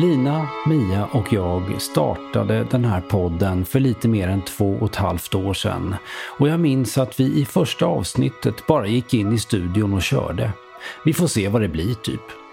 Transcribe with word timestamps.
Lina, 0.00 0.48
Mia 0.66 1.06
och 1.12 1.32
jag 1.32 1.82
startade 1.82 2.64
den 2.70 2.84
här 2.84 3.00
podden 3.00 3.64
för 3.64 3.80
lite 3.80 4.08
mer 4.08 4.28
än 4.28 4.42
två 4.42 4.78
och 4.80 4.90
ett 4.90 4.96
halvt 4.96 5.34
år 5.34 5.54
sedan. 5.54 5.94
Och 6.38 6.48
jag 6.48 6.60
minns 6.60 6.98
att 6.98 7.20
vi 7.20 7.40
i 7.40 7.44
första 7.44 7.86
avsnittet 7.86 8.66
bara 8.66 8.86
gick 8.86 9.14
in 9.14 9.32
i 9.32 9.38
studion 9.38 9.94
och 9.94 10.02
körde. 10.02 10.52
Vi 11.04 11.14
får 11.14 11.26
se 11.26 11.48
vad 11.48 11.62
det 11.62 11.68
blir 11.68 11.94
typ. 11.94 12.47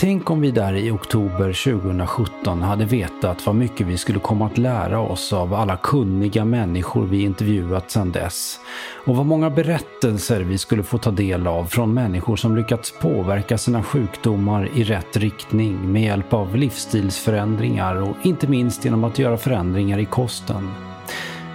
Tänk 0.00 0.30
om 0.30 0.40
vi 0.40 0.50
där 0.50 0.74
i 0.74 0.90
oktober 0.90 1.72
2017 1.72 2.62
hade 2.62 2.84
vetat 2.84 3.46
vad 3.46 3.54
mycket 3.54 3.86
vi 3.86 3.98
skulle 3.98 4.18
komma 4.18 4.46
att 4.46 4.58
lära 4.58 5.00
oss 5.00 5.32
av 5.32 5.54
alla 5.54 5.76
kunniga 5.76 6.44
människor 6.44 7.06
vi 7.06 7.22
intervjuat 7.22 7.90
sedan 7.90 8.12
dess. 8.12 8.60
Och 9.06 9.16
vad 9.16 9.26
många 9.26 9.50
berättelser 9.50 10.40
vi 10.40 10.58
skulle 10.58 10.82
få 10.82 10.98
ta 10.98 11.10
del 11.10 11.46
av 11.46 11.64
från 11.64 11.94
människor 11.94 12.36
som 12.36 12.56
lyckats 12.56 12.92
påverka 13.00 13.58
sina 13.58 13.82
sjukdomar 13.82 14.68
i 14.74 14.84
rätt 14.84 15.16
riktning 15.16 15.92
med 15.92 16.02
hjälp 16.02 16.32
av 16.32 16.56
livsstilsförändringar 16.56 17.96
och 17.96 18.16
inte 18.22 18.48
minst 18.48 18.84
genom 18.84 19.04
att 19.04 19.18
göra 19.18 19.36
förändringar 19.36 19.98
i 19.98 20.04
kosten. 20.04 20.70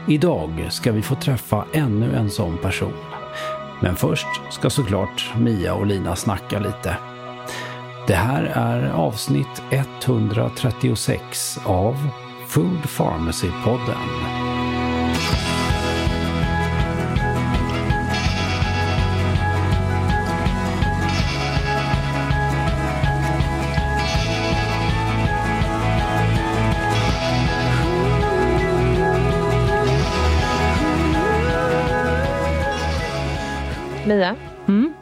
Idag 0.08 0.68
ska 0.70 0.92
vi 0.92 1.02
få 1.02 1.16
träffa 1.16 1.66
ännu 1.74 2.16
en 2.16 2.30
sån 2.30 2.58
person. 2.58 2.94
Men 3.82 3.96
först 3.96 4.28
ska 4.52 4.70
såklart 4.70 5.34
Mia 5.38 5.74
och 5.74 5.86
Lina 5.86 6.16
snacka 6.16 6.59
lite. 6.59 6.98
Det 8.08 8.16
här 8.16 8.44
är 8.44 8.89
avsnitt 8.92 9.61
136 9.72 11.59
av 11.66 11.95
Food 12.47 12.81
Pharmacy-podden. 12.97 14.36
Mia, 34.08 34.36
Mm. 34.67 34.94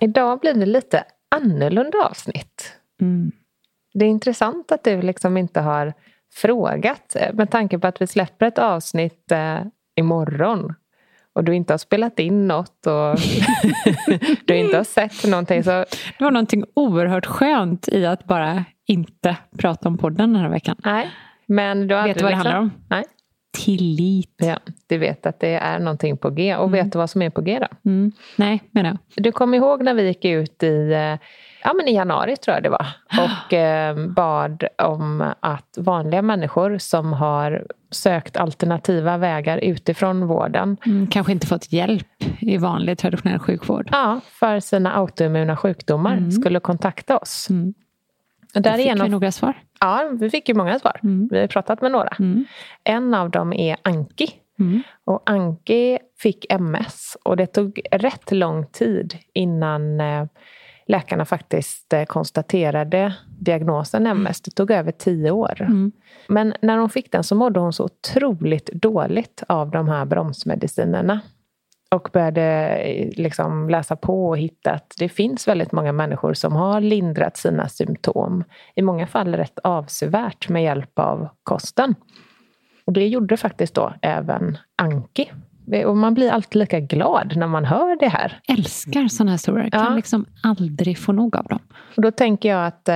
idag 0.00 0.40
blir 0.40 0.54
det 0.54 0.66
lite 0.66 1.04
annorlunda 1.34 1.98
avsnitt. 1.98 2.72
Mm. 3.00 3.32
Det 3.94 4.04
är 4.04 4.08
intressant 4.08 4.72
att 4.72 4.84
du 4.84 5.02
liksom 5.02 5.36
inte 5.36 5.60
har 5.60 5.92
frågat 6.34 7.16
eh, 7.16 7.34
med 7.34 7.50
tanke 7.50 7.78
på 7.78 7.86
att 7.86 8.02
vi 8.02 8.06
släpper 8.06 8.46
ett 8.46 8.58
avsnitt 8.58 9.32
eh, 9.32 9.58
imorgon 9.96 10.74
och 11.32 11.44
du 11.44 11.54
inte 11.54 11.72
har 11.72 11.78
spelat 11.78 12.18
in 12.18 12.48
något 12.48 12.86
och 12.86 13.18
du 14.44 14.56
inte 14.56 14.76
har 14.76 14.84
sett 14.84 15.24
någonting. 15.30 15.64
Så, 15.64 15.70
Det 16.18 16.24
var 16.24 16.30
någonting 16.30 16.64
oerhört 16.74 17.26
skönt 17.26 17.88
i 17.88 18.06
att 18.06 18.24
bara 18.24 18.64
inte 18.86 19.36
prata 19.58 19.88
om 19.88 19.98
podden 19.98 20.32
den 20.32 20.42
här 20.42 20.50
veckan. 20.50 20.76
nej. 20.84 21.10
Men 21.48 21.88
du 21.88 21.94
har 21.94 22.06
Vet 22.08 22.18
du 22.18 22.24
vad 22.24 22.32
det 22.32 22.36
handlar 22.36 22.58
om? 22.58 22.70
Nej. 22.88 23.04
Tillit. 23.64 24.34
Ja, 24.36 24.58
du 24.86 24.98
vet 24.98 25.26
att 25.26 25.40
det 25.40 25.54
är 25.54 25.78
någonting 25.78 26.16
på 26.16 26.30
G. 26.30 26.56
Och 26.56 26.74
vet 26.74 26.92
du 26.92 26.98
vad 26.98 27.10
som 27.10 27.22
är 27.22 27.30
på 27.30 27.40
G 27.40 27.58
då? 27.60 27.90
Mm. 27.90 28.12
Nej, 28.36 28.62
menar 28.70 28.90
jag. 28.90 28.98
Du 29.24 29.32
kommer 29.32 29.56
ihåg 29.58 29.82
när 29.84 29.94
vi 29.94 30.06
gick 30.06 30.24
ut 30.24 30.62
i, 30.62 30.92
eh, 30.92 31.18
ja, 31.64 31.72
men 31.76 31.88
i 31.88 31.94
januari 31.94 32.36
tror 32.36 32.54
jag 32.54 32.62
det 32.62 32.68
var 32.68 32.86
och 33.46 33.52
eh, 33.52 34.06
bad 34.08 34.64
om 34.82 35.32
att 35.40 35.74
vanliga 35.78 36.22
människor 36.22 36.78
som 36.78 37.12
har 37.12 37.66
sökt 37.90 38.36
alternativa 38.36 39.16
vägar 39.16 39.58
utifrån 39.58 40.26
vården 40.26 40.76
Mm, 40.86 41.06
kanske 41.06 41.32
inte 41.32 41.46
fått 41.46 41.72
hjälp 41.72 42.06
i 42.40 42.56
vanlig 42.56 42.98
traditionell 42.98 43.38
sjukvård. 43.38 43.88
ja, 43.92 44.20
för 44.30 44.60
sina 44.60 44.92
autoimmuna 44.96 45.56
sjukdomar 45.56 46.12
Mm. 46.16 46.30
skulle 46.32 46.60
kontakta 46.60 47.18
oss. 47.18 47.48
Där 48.62 48.70
fick 48.70 48.78
vi 48.78 48.84
därigenom, 48.84 49.10
några 49.10 49.32
svar. 49.32 49.54
ja, 49.80 50.10
vi 50.20 50.30
fick 50.30 50.48
ju 50.48 50.54
många 50.54 50.78
svar. 50.78 51.00
Mm. 51.02 51.28
Vi 51.30 51.40
har 51.40 51.46
pratat 51.46 51.80
med 51.80 51.92
några. 51.92 52.16
Mm. 52.18 52.44
En 52.84 53.14
av 53.14 53.30
dem 53.30 53.52
är 53.52 53.76
Anki. 53.82 54.30
Mm. 54.58 54.82
Och 55.04 55.22
Anki 55.30 55.98
fick 56.18 56.46
MS 56.52 57.16
och 57.22 57.36
det 57.36 57.46
tog 57.46 57.80
rätt 57.92 58.32
lång 58.32 58.66
tid 58.66 59.14
innan 59.32 60.00
eh, 60.00 60.24
läkarna 60.86 61.24
faktiskt 61.24 61.92
eh, 61.92 62.04
konstaterade 62.04 63.14
diagnosen 63.38 64.06
MS. 64.06 64.40
Det 64.40 64.50
tog 64.50 64.70
över 64.70 64.92
tio 64.92 65.30
år. 65.30 65.60
Mm. 65.60 65.92
Men 66.28 66.54
när 66.62 66.78
hon 66.78 66.90
fick 66.90 67.12
den 67.12 67.24
så 67.24 67.34
mådde 67.34 67.60
hon 67.60 67.72
så 67.72 67.84
otroligt 67.84 68.66
dåligt 68.66 69.42
av 69.48 69.70
de 69.70 69.88
här 69.88 70.04
bromsmedicinerna. 70.04 71.20
Och 71.96 72.08
började 72.12 72.42
eh, 72.76 73.08
liksom 73.16 73.70
läsa 73.70 73.96
på 73.96 74.28
och 74.28 74.38
hitta 74.38 74.72
att 74.72 74.94
det 74.98 75.08
finns 75.08 75.48
väldigt 75.48 75.72
många 75.72 75.92
människor 75.92 76.34
som 76.34 76.52
har 76.52 76.80
lindrat 76.80 77.36
sina 77.36 77.68
symptom. 77.68 78.44
I 78.74 78.82
många 78.82 79.06
fall 79.06 79.34
rätt 79.34 79.58
avsevärt 79.58 80.48
med 80.48 80.62
hjälp 80.62 80.98
av 80.98 81.28
kosten. 81.42 81.94
Och 82.84 82.92
det 82.92 83.06
gjorde 83.06 83.36
faktiskt 83.36 83.74
då 83.74 83.92
även 84.02 84.58
Anki. 84.76 85.32
Och 85.86 85.96
man 85.96 86.14
blir 86.14 86.30
alltid 86.30 86.58
lika 86.58 86.80
glad 86.80 87.36
när 87.36 87.46
man 87.46 87.64
hör 87.64 87.98
det 87.98 88.08
här. 88.08 88.40
Älskar 88.48 89.08
sådana 89.08 89.30
här 89.30 89.34
historier. 89.34 89.68
Ja. 89.72 89.84
Kan 89.84 89.96
liksom 89.96 90.26
aldrig 90.42 90.98
få 90.98 91.12
nog 91.12 91.36
av 91.36 91.44
dem. 91.44 91.58
Och 91.96 92.02
då 92.02 92.10
tänker 92.10 92.48
jag 92.48 92.66
att 92.66 92.88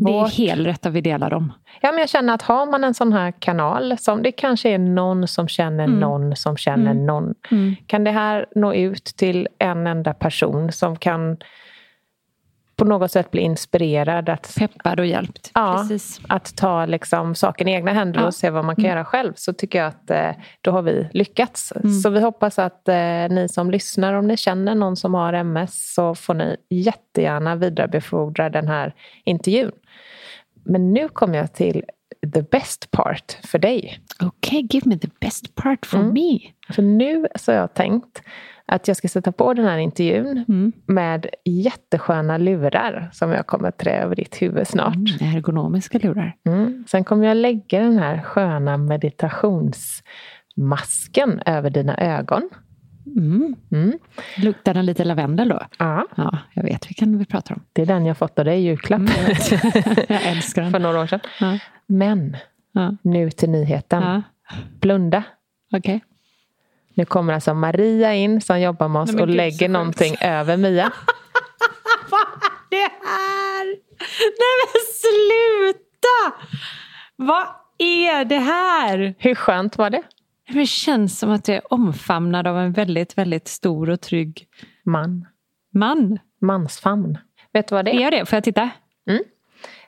eh, 0.00 0.04
Det 0.04 0.18
är 0.18 0.22
vårt... 0.22 0.34
helt 0.38 0.66
rätt 0.66 0.86
att 0.86 0.92
vi 0.92 1.00
delar 1.00 1.30
dem. 1.30 1.52
ja, 1.80 1.90
men 1.92 1.98
jag 2.00 2.08
känner 2.08 2.34
att 2.34 2.42
har 2.42 2.66
man 2.70 2.84
en 2.84 2.94
sån 2.94 3.12
här 3.12 3.32
kanal, 3.38 3.98
som 3.98 4.22
det 4.22 4.32
kanske 4.32 4.68
är 4.70 4.78
någon 4.78 5.28
som 5.28 5.48
känner 5.48 5.84
Mm. 5.84 6.00
någon 6.00 6.36
som 6.36 6.56
känner 6.56 6.90
Mm. 6.90 7.06
någon. 7.06 7.34
Mm. 7.50 7.76
Kan 7.86 8.04
det 8.04 8.10
här 8.10 8.46
nå 8.54 8.74
ut 8.74 9.04
till 9.04 9.48
en 9.58 9.86
enda 9.86 10.14
person 10.14 10.72
som 10.72 10.96
kan 10.96 11.36
på 12.78 12.84
något 12.84 13.12
sätt 13.12 13.30
bli 13.30 13.40
inspirerad 13.40 14.28
att, 14.28 14.54
Peppad 14.58 15.00
och 15.00 15.06
hjälpt. 15.06 15.50
Ja. 15.54 15.76
Precis. 15.88 16.20
att 16.28 16.56
ta 16.56 16.86
liksom 16.86 17.34
saken 17.34 17.68
i 17.68 17.72
egna 17.72 17.92
händer 17.92 18.20
Ja. 18.20 18.26
och 18.26 18.34
se 18.34 18.50
vad 18.50 18.64
man 18.64 18.74
kan 18.76 18.84
Mm. 18.84 18.96
göra 18.96 19.04
själv 19.04 19.32
så 19.36 19.52
tycker 19.52 19.78
jag 19.78 19.88
att 19.88 20.10
eh, 20.10 20.30
då 20.60 20.70
har 20.70 20.82
vi 20.82 21.08
lyckats. 21.12 21.72
Mm. 21.72 21.92
Så 21.92 22.10
vi 22.10 22.20
hoppas 22.20 22.58
att 22.58 22.88
eh, 22.88 22.94
ni 23.30 23.46
som 23.50 23.70
lyssnar, 23.70 24.12
om 24.14 24.26
ni 24.26 24.36
känner 24.36 24.74
någon 24.74 24.96
som 24.96 25.14
har 25.14 25.32
MS 25.32 25.94
så 25.94 26.14
får 26.14 26.34
ni 26.34 26.56
jättegärna 26.70 27.56
vidarebefordra 27.56 28.50
den 28.50 28.68
här 28.68 28.94
intervjun. 29.24 29.72
Men 30.64 30.92
nu 30.92 31.08
kommer 31.08 31.38
jag 31.38 31.52
till 31.54 31.84
the 32.34 32.42
best 32.42 32.90
part 32.90 33.38
för 33.44 33.58
dig. 33.58 33.98
Okej, 34.20 34.66
give 34.70 34.88
me 34.88 34.98
the 34.98 35.08
best 35.20 35.54
part 35.54 35.86
for 35.86 35.98
Mm. 35.98 36.12
me. 36.12 36.38
För 36.74 36.82
nu 36.82 37.26
så 37.34 37.52
har 37.52 37.56
jag 37.58 37.74
tänkt 37.74 38.22
att 38.66 38.88
jag 38.88 38.96
ska 38.96 39.08
sätta 39.08 39.32
på 39.32 39.54
den 39.54 39.64
här 39.64 39.78
intervjun 39.78 40.44
Mm. 40.48 40.72
med 40.86 41.26
jättesköna 41.44 42.38
lurar 42.38 43.10
som 43.12 43.30
jag 43.30 43.46
kommer 43.46 43.70
trä 43.70 44.02
över 44.02 44.16
ditt 44.16 44.42
huvud 44.42 44.68
snart. 44.68 44.94
Mm. 44.96 45.36
Ergonomiska 45.36 45.98
lurar. 45.98 46.36
Mm. 46.46 46.84
Sen 46.88 47.04
kommer 47.04 47.26
jag 47.26 47.36
lägga 47.36 47.80
den 47.80 47.98
här 47.98 48.22
sköna 48.22 48.76
meditationsmasken 48.76 51.42
över 51.46 51.70
dina 51.70 51.96
ögon. 51.98 52.50
Mm. 53.16 53.56
Mm. 53.72 53.98
Luktar 54.36 54.74
den 54.74 54.86
lite 54.86 55.04
lavendel 55.04 55.48
då? 55.48 55.60
Ja, 55.78 56.06
Ja, 56.16 56.38
jag 56.54 56.62
vet 56.62 56.90
vilken 56.90 57.18
vi 57.18 57.24
pratar 57.24 57.54
om. 57.54 57.62
det 57.72 57.82
är 57.82 57.86
den 57.86 58.06
jag 58.06 58.18
fått 58.18 58.38
av 58.38 58.44
dig 58.44 58.58
i 58.58 58.62
julklapp 58.62 59.00
Mm, 59.00 59.12
jag 60.08 60.22
älskar 60.26 60.62
för 60.64 60.70
den. 60.70 60.82
några 60.82 61.00
år 61.00 61.06
sedan. 61.06 61.20
Ja. 61.40 61.58
Men 61.86 62.36
Ja. 62.72 62.94
nu 63.02 63.30
till 63.30 63.50
nyheten. 63.50 64.22
Blunda. 64.80 65.22
Okej. 65.72 66.04
Nu 66.94 67.04
kommer 67.04 67.32
alltså 67.32 67.54
Maria 67.54 68.14
in 68.14 68.40
som 68.40 68.60
jobbar 68.60 68.88
med 68.88 69.02
oss 69.02 69.12
Nej, 69.12 69.22
och 69.22 69.28
gud, 69.28 69.36
lägger 69.36 69.68
någonting 69.68 70.16
över 70.20 70.56
Mia. 70.56 70.92
Vad 72.10 72.20
är 72.20 72.70
det 72.70 72.90
här? 73.06 73.64
Nej 74.20 74.54
men 74.64 74.82
sluta! 74.94 76.46
Vad 77.16 77.46
är 77.78 78.24
det 78.24 78.38
här? 78.38 79.14
Hur 79.18 79.34
skönt 79.34 79.78
var 79.78 79.90
det? 79.90 80.02
Det 80.48 80.66
känns 80.66 81.18
som 81.18 81.30
att 81.30 81.48
jag 81.48 81.56
är 81.56 81.72
omfamnad 81.72 82.46
av 82.46 82.58
en 82.58 82.72
väldigt, 82.72 83.18
väldigt 83.18 83.48
stor 83.48 83.90
och 83.90 84.00
trygg 84.00 84.46
Man. 84.82 85.26
man. 85.74 86.18
Mansfamn. 86.40 87.18
Vet 87.52 87.68
du 87.68 87.74
vad 87.74 87.84
det 87.84 87.90
Är 87.90 88.06
är? 88.06 88.10
det? 88.10 88.26
Får 88.26 88.36
jag 88.36 88.44
titta? 88.44 88.60
Mm. 88.62 89.22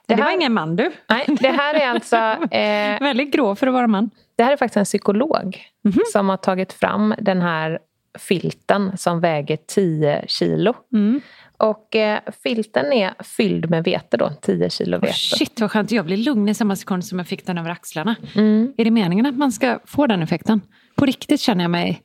Det, 0.05 0.15
Det 0.15 0.21
var 0.21 0.23
här- 0.29 0.33
ingen 0.35 0.53
man 0.53 0.75
du. 0.75 0.91
Nej, 1.09 1.25
det 1.41 1.49
här 1.51 1.73
är 1.75 1.87
alltså... 1.89 2.15
Eh, 2.51 2.99
Väldigt 3.01 3.33
grå 3.33 3.55
för 3.55 3.67
att 3.67 3.73
vara 3.73 3.87
man. 3.87 4.09
Det 4.35 4.43
här 4.43 4.51
är 4.51 4.57
faktiskt 4.57 4.77
en 4.77 4.85
psykolog 4.85 5.57
Mhm. 5.83 5.99
som 6.11 6.29
har 6.29 6.37
tagit 6.37 6.73
fram 6.73 7.15
den 7.19 7.41
här 7.41 7.79
filten 8.19 8.97
som 8.97 9.19
väger 9.19 9.57
10 9.67 10.23
kilo. 10.27 10.73
Mm. 10.93 11.21
Och 11.61 11.95
eh, 11.95 12.19
filten 12.43 12.93
är 12.93 13.13
fylld 13.23 13.69
med 13.69 13.83
vete 13.83 14.17
då, 14.17 14.29
10 14.41 14.69
kilo 14.69 14.97
Oh, 14.97 15.01
vete. 15.01 15.13
shit 15.13 15.61
vad 15.61 15.71
skönt, 15.71 15.91
jag 15.91 16.05
blev 16.05 16.19
lugn 16.19 16.49
i 16.49 16.53
samma 16.53 16.75
sekund 16.75 17.05
som 17.05 17.17
jag 17.19 17.27
fick 17.27 17.45
den 17.45 17.57
över 17.57 17.69
axlarna. 17.69 18.15
Mm. 18.35 18.73
Är 18.77 18.85
det 18.85 18.91
meningen 18.91 19.25
att 19.25 19.35
man 19.37 19.51
ska 19.51 19.79
få 19.85 20.07
den 20.07 20.21
effekten? 20.21 20.61
På 20.95 21.05
riktigt 21.05 21.39
känner 21.41 21.63
jag 21.63 21.71
mig, 21.71 22.01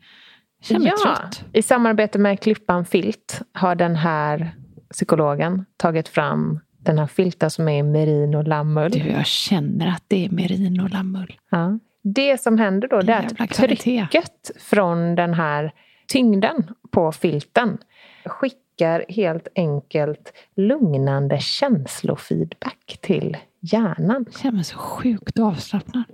känner 0.63 0.81
mig 0.81 0.93
Ja, 1.05 1.17
trött. 1.17 1.45
i 1.53 1.63
samarbete 1.63 2.19
med 2.19 2.41
Klippan 2.41 2.85
Filt 2.85 3.41
har 3.53 3.75
den 3.75 3.97
här 3.97 4.55
psykologen 4.91 5.65
tagit 5.77 6.09
fram 6.09 6.61
den 6.79 6.99
här 6.99 7.07
filten 7.07 7.51
som 7.51 7.69
är 7.69 7.79
i 7.79 7.83
merino 7.83 8.43
lammull. 8.43 8.91
Du, 8.91 8.99
jag 8.99 9.27
känner 9.27 9.89
att 9.89 10.05
det 10.09 10.25
är 10.25 10.31
merino 10.31 10.89
lammull. 10.89 11.37
Ja. 11.51 11.79
Det 12.15 12.41
som 12.41 12.59
händer 12.59 12.89
då 12.89 13.01
det 13.01 13.13
är 13.13 13.27
att 13.39 13.51
kvalitet. 13.57 14.07
trycket 14.11 14.51
från 14.61 15.15
den 15.15 15.35
här 15.35 15.73
tyngden 16.09 16.71
på 16.91 17.13
filten 17.13 17.79
skickar 18.25 18.61
helt 19.09 19.49
enkelt 19.55 20.33
lugnande 20.57 21.39
känslofeedback 21.39 22.99
till 23.01 23.37
hjärnan. 23.61 24.25
Jag 24.31 24.41
känner 24.41 24.55
mig 24.55 24.65
så 24.65 24.77
sjukt 24.79 25.39
avslappnad. 25.39 26.05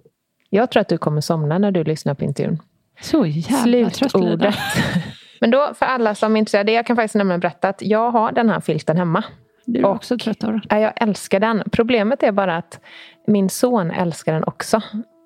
Jag 0.50 0.70
tror 0.70 0.80
att 0.80 0.88
du 0.88 0.98
kommer 0.98 1.20
somna 1.20 1.58
när 1.58 1.70
du 1.70 1.84
lyssnar 1.84 2.14
på 2.14 2.24
intervjun. 2.24 2.58
Så 3.00 3.26
jävla. 3.26 3.90
Slutordet. 3.90 4.54
Men 5.40 5.50
då 5.50 5.72
för 5.74 5.86
alla 5.86 6.14
som 6.14 6.34
är 6.36 6.38
intresserade, 6.38 6.72
jag 6.72 6.86
kan 6.86 6.96
faktiskt 6.96 7.14
nämligen 7.14 7.40
berätta 7.40 7.68
att 7.68 7.82
jag 7.82 8.10
har 8.10 8.32
den 8.32 8.48
här 8.50 8.60
filten 8.60 8.96
hemma. 8.96 9.24
Du 9.64 9.78
är 9.80 9.84
Och- 9.84 9.94
också 9.96 10.18
trött 10.18 10.44
av. 10.44 10.60
Ja, 10.68 10.78
jag 10.78 10.92
älskar 11.02 11.40
den. 11.40 11.62
Problemet 11.72 12.22
är 12.22 12.32
bara 12.32 12.56
att 12.56 12.80
min 13.26 13.48
son 13.48 13.90
älskar 13.90 14.32
den 14.32 14.44
också. 14.44 14.80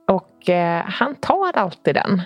Och 0.07 0.51
eh, 0.51 0.85
han 0.87 1.15
tar 1.15 1.57
alltid 1.57 1.95
den. 1.95 2.23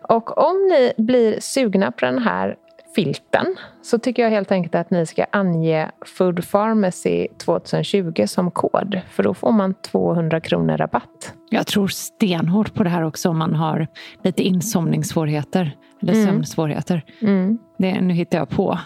Och 0.08 0.38
om 0.38 0.68
ni 0.70 0.92
blir 0.96 1.40
sugna 1.40 1.92
på 1.92 2.04
den 2.04 2.18
här 2.18 2.56
filten 2.94 3.46
så 3.82 3.98
tycker 3.98 4.22
jag 4.22 4.30
helt 4.30 4.52
enkelt 4.52 4.74
att 4.74 4.90
ni 4.90 5.06
ska 5.06 5.24
ange 5.32 5.90
Food 6.06 6.50
Pharmacy 6.50 7.28
2020 7.44 8.24
som 8.26 8.50
kod. 8.50 9.00
För 9.10 9.22
då 9.22 9.34
får 9.34 9.52
man 9.52 9.74
200 9.74 10.40
kronor 10.40 10.76
rabatt. 10.76 11.34
Jag 11.50 11.66
tror 11.66 11.88
stenhårt 11.88 12.74
på 12.74 12.82
det 12.84 12.90
här 12.90 13.02
också 13.02 13.28
om 13.28 13.38
man 13.38 13.54
har 13.54 13.86
lite 14.24 14.42
insomningssvårigheter. 14.42 15.76
Eller 16.02 16.12
Mm. 16.12 16.26
sömnsvårigheter. 16.26 17.02
Mm. 17.20 17.58
Det, 17.78 18.00
nu 18.00 18.14
hittar 18.14 18.38
jag 18.38 18.48
på. 18.48 18.78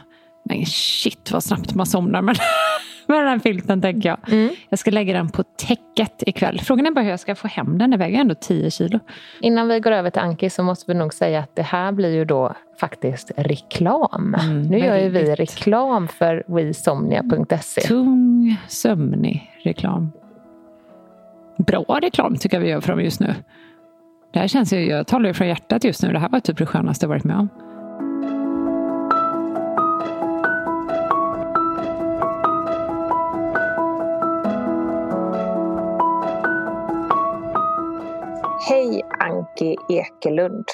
Men 0.44 0.66
shit 0.66 1.32
vad 1.32 1.44
snabbt 1.44 1.74
man 1.74 1.86
somnar 1.86 2.22
med, 2.22 2.36
med 3.14 3.18
den 3.18 3.28
här 3.28 3.38
filten 3.38 3.82
tänker 3.82 4.08
jag. 4.08 4.32
Mm. 4.32 4.50
Jag 4.68 4.78
ska 4.78 4.90
lägga 4.90 5.12
den 5.12 5.28
på 5.28 5.42
täcket 5.42 6.22
ikväll. 6.26 6.60
Frågan 6.60 6.86
är 6.86 6.90
bara 6.90 7.00
hur 7.00 7.10
jag 7.10 7.20
ska 7.20 7.34
få 7.34 7.48
hem 7.48 7.78
den. 7.78 7.90
Den 7.90 7.98
väger 7.98 8.20
ändå 8.20 8.34
10 8.34 8.70
kilo. 8.70 8.98
Innan 9.40 9.68
vi 9.68 9.80
går 9.80 9.90
över 9.90 10.10
till 10.10 10.22
Anki 10.22 10.50
så 10.50 10.62
måste 10.62 10.92
vi 10.92 10.98
nog 10.98 11.14
säga 11.14 11.40
att 11.40 11.56
det 11.56 11.62
här 11.62 11.92
blir 11.92 12.14
ju 12.14 12.24
då 12.24 12.54
faktiskt 12.80 13.30
reklam. 13.36 14.34
Mm, 14.40 14.62
nu 14.62 14.78
gör 14.78 14.96
ju 14.96 15.08
vi 15.08 15.34
reklam 15.34 16.08
för 16.08 16.44
WeSomnia.se. 16.46 17.80
Tung, 17.80 18.56
sömnig 18.68 19.52
reklam. 19.62 20.12
Bra 21.58 21.98
reklam 22.02 22.36
tycker 22.36 22.56
jag 22.56 22.62
vi 22.62 22.70
gör 22.70 22.80
för 22.80 22.92
dem 22.92 23.00
just 23.00 23.20
nu. 23.20 23.34
Det 24.32 24.38
här 24.38 24.48
känns 24.48 24.72
ju, 24.72 24.86
jag 24.86 25.06
talar 25.06 25.28
ju 25.28 25.34
från 25.34 25.48
hjärtat 25.48 25.84
just 25.84 26.02
nu. 26.02 26.12
Det 26.12 26.18
här 26.18 26.28
var 26.28 26.40
typ 26.40 26.58
det 26.58 26.66
skönaste 26.66 27.04
jag 27.04 27.08
varit 27.08 27.24
med 27.24 27.36
om. 27.36 27.48
Anki 39.56 39.76
Ekelund. 39.88 40.64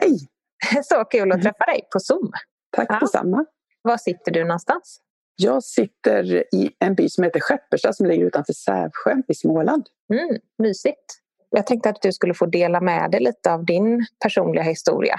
Hej! 0.00 0.18
Så 0.84 1.04
kul 1.04 1.32
att 1.32 1.42
träffa 1.42 1.64
dig 1.66 1.80
på 1.92 2.00
Zoom. 2.00 2.30
Tack 2.76 2.86
Ja. 2.90 2.98
detsamma. 3.00 3.44
Var 3.82 3.96
sitter 3.96 4.32
du 4.32 4.44
någonstans? 4.44 5.00
Jag 5.36 5.62
sitter 5.64 6.24
i 6.54 6.70
en 6.78 6.94
by 6.94 7.08
som 7.08 7.24
heter 7.24 7.40
Skeppersta 7.40 7.92
som 7.92 8.06
ligger 8.06 8.26
utanför 8.26 8.52
Sävsjö 8.52 9.16
i 9.28 9.34
Småland. 9.34 9.86
Mm, 10.12 10.36
mysigt. 10.58 11.04
Jag 11.50 11.66
tänkte 11.66 11.88
att 11.88 12.02
du 12.02 12.12
skulle 12.12 12.34
få 12.34 12.46
dela 12.46 12.80
med 12.80 13.10
dig 13.10 13.20
lite 13.20 13.52
av 13.52 13.64
din 13.64 14.06
personliga 14.22 14.62
historia. 14.64 15.16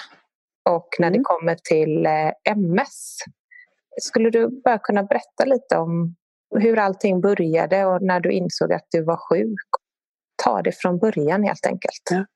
Och 0.69 0.87
när 0.99 1.09
det 1.09 1.15
Mm. 1.15 1.23
kommer 1.23 1.55
till 1.55 2.05
eh, 2.05 2.31
MS. 2.55 3.17
Skulle 4.01 4.29
du 4.29 4.61
bara 4.63 4.79
kunna 4.79 5.03
berätta 5.03 5.45
lite 5.45 5.77
om 5.77 6.15
hur 6.59 6.79
allting 6.79 7.21
började 7.21 7.85
och 7.85 8.01
när 8.01 8.19
du 8.19 8.31
insåg 8.31 8.73
att 8.73 8.85
du 8.91 9.03
var 9.03 9.17
sjuk? 9.29 9.59
Ta 10.43 10.61
det 10.61 10.71
från 10.71 10.99
början 10.99 11.43
helt 11.43 11.65
enkelt. 11.65 12.27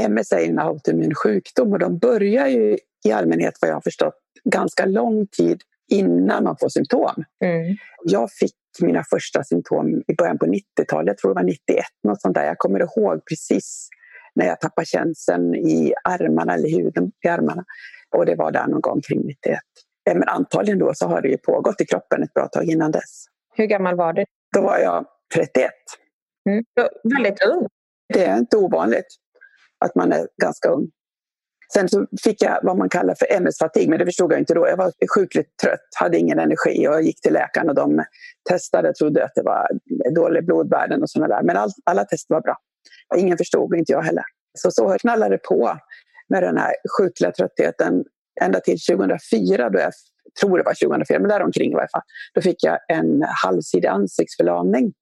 MS 0.00 0.32
är 0.32 0.38
en 0.38 0.58
autoimmun 0.58 1.14
sjukdom 1.14 1.72
och 1.72 1.78
de 1.78 1.98
börjar 1.98 2.46
ju 2.46 2.78
i 3.04 3.12
allmänhet 3.12 3.54
vad 3.60 3.70
jag 3.70 3.74
har 3.74 3.80
förstått 3.80 4.14
ganska 4.44 4.86
lång 4.86 5.26
tid 5.26 5.62
innan 5.92 6.44
man 6.44 6.56
får 6.60 6.68
symptom. 6.68 7.24
Mm. 7.44 7.76
Jag 8.04 8.30
fick 8.30 8.54
mina 8.80 9.04
första 9.10 9.44
symptom 9.44 10.02
i 10.06 10.14
början 10.18 10.38
på 10.38 10.46
90-talet, 10.46 11.06
jag 11.06 11.18
tror 11.18 11.30
det 11.30 11.40
var 11.40 11.46
91, 11.46 11.84
något 12.04 12.20
sånt 12.20 12.34
där. 12.34 12.44
Jag 12.44 12.58
kommer 12.58 12.80
ihåg 12.80 13.24
precis 13.24 13.88
när 14.34 14.46
jag 14.46 14.60
tappade 14.60 14.86
känseln 14.86 15.54
i 15.54 15.94
armarna 16.04 16.54
eller 16.54 16.68
huden 16.68 17.12
i 17.24 17.28
armarna. 17.28 17.64
Och 18.16 18.26
det 18.26 18.34
var 18.34 18.52
där 18.52 18.66
någon 18.66 18.80
gång 18.80 19.00
kring 19.00 19.26
91. 19.26 19.58
Eh, 20.10 20.14
Men 20.14 20.28
antagligen 20.28 20.78
då 20.78 20.94
så 20.94 21.06
har 21.06 21.22
det 21.22 21.28
ju 21.28 21.38
pågått 21.38 21.80
i 21.80 21.86
kroppen 21.86 22.22
ett 22.22 22.34
bra 22.34 22.48
tag 22.48 22.64
innan 22.64 22.90
dess. 22.90 23.24
Hur 23.54 23.66
gammal 23.66 23.96
var 23.96 24.12
du? 24.12 24.24
Då 24.54 24.62
var 24.62 24.78
jag 24.78 25.06
31. 25.34 25.70
Mm. 26.48 26.64
Väldigt 27.14 27.46
ung. 27.46 27.68
Det 28.14 28.24
är 28.24 28.38
inte 28.38 28.56
ovanligt 28.56 29.06
att 29.84 29.94
man 29.94 30.12
är 30.12 30.28
ganska 30.42 30.68
ung. 30.68 30.90
Sen 31.72 31.88
så 31.88 32.06
fick 32.24 32.42
jag 32.42 32.58
vad 32.62 32.78
man 32.78 32.88
kallar 32.88 33.14
för 33.14 33.32
MS-fatig, 33.32 33.88
men 33.88 33.98
det 33.98 34.04
förstod 34.04 34.32
jag 34.32 34.38
inte 34.38 34.54
då. 34.54 34.68
Jag 34.68 34.76
var 34.76 34.92
sjukligt 35.14 35.58
trött, 35.62 35.88
hade 35.94 36.18
ingen 36.18 36.38
energi 36.38 36.88
och 36.88 36.94
jag 36.94 37.02
gick 37.02 37.20
till 37.20 37.32
läkaren 37.32 37.68
och 37.68 37.74
de 37.74 38.04
testade 38.48 38.88
och 38.88 38.94
trodde 38.94 39.24
att 39.24 39.34
det 39.34 39.42
var 39.42 39.68
dåliga 40.14 40.42
blodvärden 40.42 41.02
och 41.02 41.10
sådana 41.10 41.36
där. 41.36 41.42
Men 41.42 41.56
all, 41.56 41.70
alla 41.84 42.04
tester 42.04 42.34
var 42.34 42.40
bra. 42.40 42.56
Ingen 43.16 43.38
förstod, 43.38 43.74
inte 43.74 43.92
jag 43.92 44.02
heller. 44.02 44.24
Så 44.58 44.70
så 44.70 44.96
knallade 44.98 45.34
det 45.34 45.38
på 45.38 45.78
med 46.28 46.42
den 46.42 46.56
här 46.56 46.74
sjukliga 46.98 47.32
tröttheten 47.32 48.04
ända 48.40 48.60
till 48.60 48.78
2004 48.90 49.70
då 49.70 49.78
jag 49.78 49.92
tror 50.40 50.58
det 50.58 50.64
var 50.64 50.74
2004, 50.88 51.18
men 51.18 51.28
däromkring 51.28 51.72
i 51.72 51.74
varje 51.74 51.88
fall. 51.88 52.02
Då 52.34 52.40
fick 52.40 52.64
jag 52.64 52.78
en 52.88 53.24
halvsidig 53.44 53.88
ansiktsförlamning. 53.88 54.92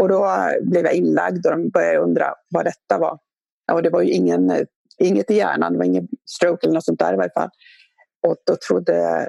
Och 0.00 0.08
då 0.08 0.50
blev 0.62 0.84
jag 0.84 0.94
inlagd 0.94 1.46
och 1.46 1.52
de 1.52 1.70
började 1.70 1.98
undra 1.98 2.34
vad 2.50 2.64
detta 2.64 2.98
var. 2.98 3.18
Ja, 3.66 3.74
och 3.74 3.82
det 3.82 3.90
var 3.90 4.02
ju 4.02 4.10
ingen, 4.10 4.66
inget 4.98 5.30
i 5.30 5.34
hjärnan, 5.34 5.72
det 5.72 5.78
var 5.78 5.84
ingen 5.84 6.08
stroke 6.26 6.66
eller 6.66 6.74
något 6.74 6.84
sånt 6.84 6.98
där 6.98 7.12
i 7.12 7.16
varje 7.16 7.30
fall. 7.30 7.50
Och 8.26 8.36
då 8.46 8.56
trodde 8.68 9.26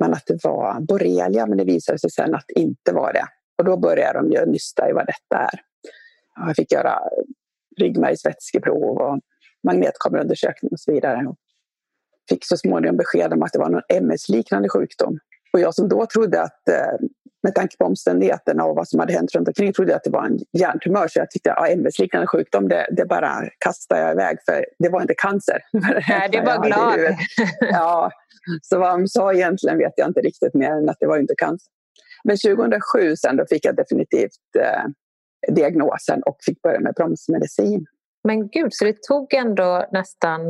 man 0.00 0.12
att 0.12 0.26
det 0.26 0.44
var 0.44 0.80
borrelia, 0.80 1.46
men 1.46 1.58
det 1.58 1.64
visade 1.64 1.98
sig 1.98 2.10
sen 2.10 2.34
att 2.34 2.44
det 2.48 2.60
inte 2.60 2.92
var 2.92 3.12
det. 3.12 3.26
Och 3.58 3.64
då 3.64 3.76
började 3.76 4.18
de 4.18 4.30
ju 4.30 4.46
nysta 4.46 4.90
i 4.90 4.92
vad 4.92 5.06
detta 5.06 5.42
är. 5.42 5.60
Och 6.42 6.48
Jag 6.48 6.56
fick 6.56 6.72
göra 6.72 6.98
ryggmärgsvätskeprov 7.76 8.98
och 8.98 9.20
magnetkameraundersökning 9.64 10.72
och 10.72 10.80
så 10.80 10.92
vidare. 10.92 11.26
Och 11.26 11.36
fick 12.28 12.44
så 12.44 12.56
småningom 12.56 12.96
besked 12.96 13.32
om 13.32 13.42
att 13.42 13.52
det 13.52 13.58
var 13.58 13.70
någon 13.70 13.82
MS-liknande 13.88 14.68
sjukdom. 14.68 15.18
Och 15.52 15.60
jag 15.60 15.74
som 15.74 15.88
då 15.88 16.06
trodde 16.06 16.42
att, 16.42 16.68
eh, 16.68 17.06
med 17.46 17.54
tanke 17.54 17.76
på 17.76 17.84
omständigheterna 17.84 18.64
och 18.64 18.76
vad 18.76 18.88
som 18.88 19.00
hade 19.00 19.12
hänt 19.12 19.34
runt 19.34 19.48
omkring, 19.48 19.72
trodde 19.72 19.90
jag 19.90 19.96
att 19.96 20.04
det 20.04 20.10
var 20.10 20.26
en 20.26 20.38
hjärntumör. 20.52 21.08
Så 21.08 21.18
jag 21.18 21.30
tyckte 21.30 21.52
att 21.52 21.68
ja, 21.68 21.74
MS-liknande 21.74 22.26
sjukdom, 22.26 22.68
det, 22.68 22.88
det 22.96 23.04
bara 23.04 23.42
kastar 23.58 23.98
jag 23.98 24.12
iväg 24.12 24.38
för 24.44 24.66
det 24.78 24.88
var 24.88 25.00
inte 25.00 25.14
cancer. 25.14 25.58
Nej, 25.72 26.28
Jag 26.32 26.44
var 26.44 26.66
glad. 26.66 26.98
Ja, 27.60 28.10
så 28.62 28.78
vad 28.78 28.90
de 28.90 29.08
sa 29.08 29.32
egentligen 29.32 29.78
vet 29.78 29.92
jag 29.96 30.08
inte 30.08 30.20
riktigt 30.20 30.54
mer 30.54 30.70
än 30.70 30.88
att 30.88 30.96
det 31.00 31.06
var 31.06 31.18
inte 31.18 31.34
cancer. 31.38 31.72
Men 32.24 32.36
2007 32.36 33.16
sen 33.16 33.36
då 33.36 33.46
fick 33.50 33.64
jag 33.64 33.76
definitivt 33.76 34.56
eh, 34.58 35.54
diagnosen 35.54 36.22
och 36.22 36.36
fick 36.46 36.62
börja 36.62 36.80
med 36.80 36.94
bromsmedicin. 36.94 37.86
Men 38.24 38.48
gud, 38.48 38.74
så 38.74 38.84
det 38.84 39.02
tog 39.02 39.34
ändå 39.34 39.88
nästan 39.92 40.40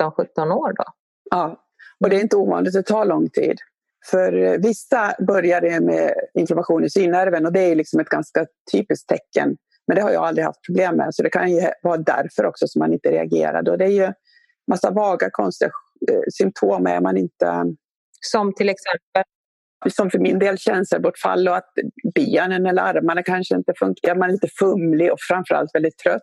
16-17 0.00 0.52
år 0.52 0.72
då? 0.72 0.84
Ja, 1.30 1.64
och 2.04 2.10
det 2.10 2.16
är 2.16 2.20
inte 2.20 2.36
ovanligt, 2.36 2.72
det 2.72 2.82
tar 2.82 3.04
lång 3.04 3.28
tid. 3.28 3.58
För 4.06 4.42
eh, 4.42 4.58
vissa 4.58 5.14
börjar 5.26 5.60
det 5.60 5.80
med 5.80 6.14
inflammation 6.34 6.84
i 6.84 6.90
synnerven 6.90 7.46
och 7.46 7.52
det 7.52 7.60
är 7.60 7.74
liksom 7.74 8.00
ett 8.00 8.08
ganska 8.08 8.46
typiskt 8.72 9.08
tecken. 9.08 9.56
Men 9.86 9.96
det 9.96 10.02
har 10.02 10.10
jag 10.10 10.24
aldrig 10.24 10.44
haft 10.44 10.66
problem 10.66 10.96
med, 10.96 11.14
så 11.14 11.22
det 11.22 11.30
kan 11.30 11.50
ju 11.50 11.60
vara 11.82 11.96
därför 11.96 12.46
också 12.46 12.66
som 12.66 12.78
man 12.78 12.92
inte 12.92 13.10
reagerade. 13.10 13.70
Och 13.70 13.78
det 13.78 13.84
är 13.84 14.06
ju 14.06 14.12
massa 14.70 14.90
vaga, 14.90 15.28
konstiga 15.30 15.70
eh, 16.10 16.20
symptom 16.32 16.86
är 16.86 17.00
man 17.00 17.16
inte... 17.16 17.64
Som 18.20 18.54
till 18.54 18.68
exempel? 18.68 19.22
som 19.88 20.10
för 20.10 20.18
min 20.18 20.38
del 20.38 20.58
känselbortfall 20.58 21.48
och 21.48 21.56
att 21.56 21.72
benen 22.14 22.66
eller 22.66 22.82
armarna 22.82 23.22
kanske 23.22 23.54
inte 23.54 23.72
funkar. 23.78 24.14
Man 24.14 24.28
är 24.28 24.32
lite 24.32 24.48
fumlig 24.58 25.12
och 25.12 25.18
framförallt 25.28 25.74
väldigt 25.74 25.98
trött. 25.98 26.22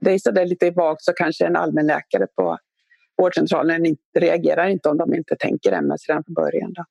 Det 0.00 0.12
är 0.12 0.18
så 0.18 0.30
där 0.30 0.46
lite 0.46 0.70
vagt 0.70 1.02
så 1.02 1.12
kanske 1.12 1.46
en 1.46 1.56
allmänläkare 1.56 2.26
på 2.36 2.58
vårdcentralen 3.22 3.96
reagerar 4.18 4.68
inte 4.68 4.88
om 4.88 4.96
de 4.96 5.14
inte 5.14 5.36
tänker 5.36 5.72
MS 5.72 6.08
redan 6.08 6.24
från 6.24 6.34
början. 6.34 6.72
Då. 6.72 6.84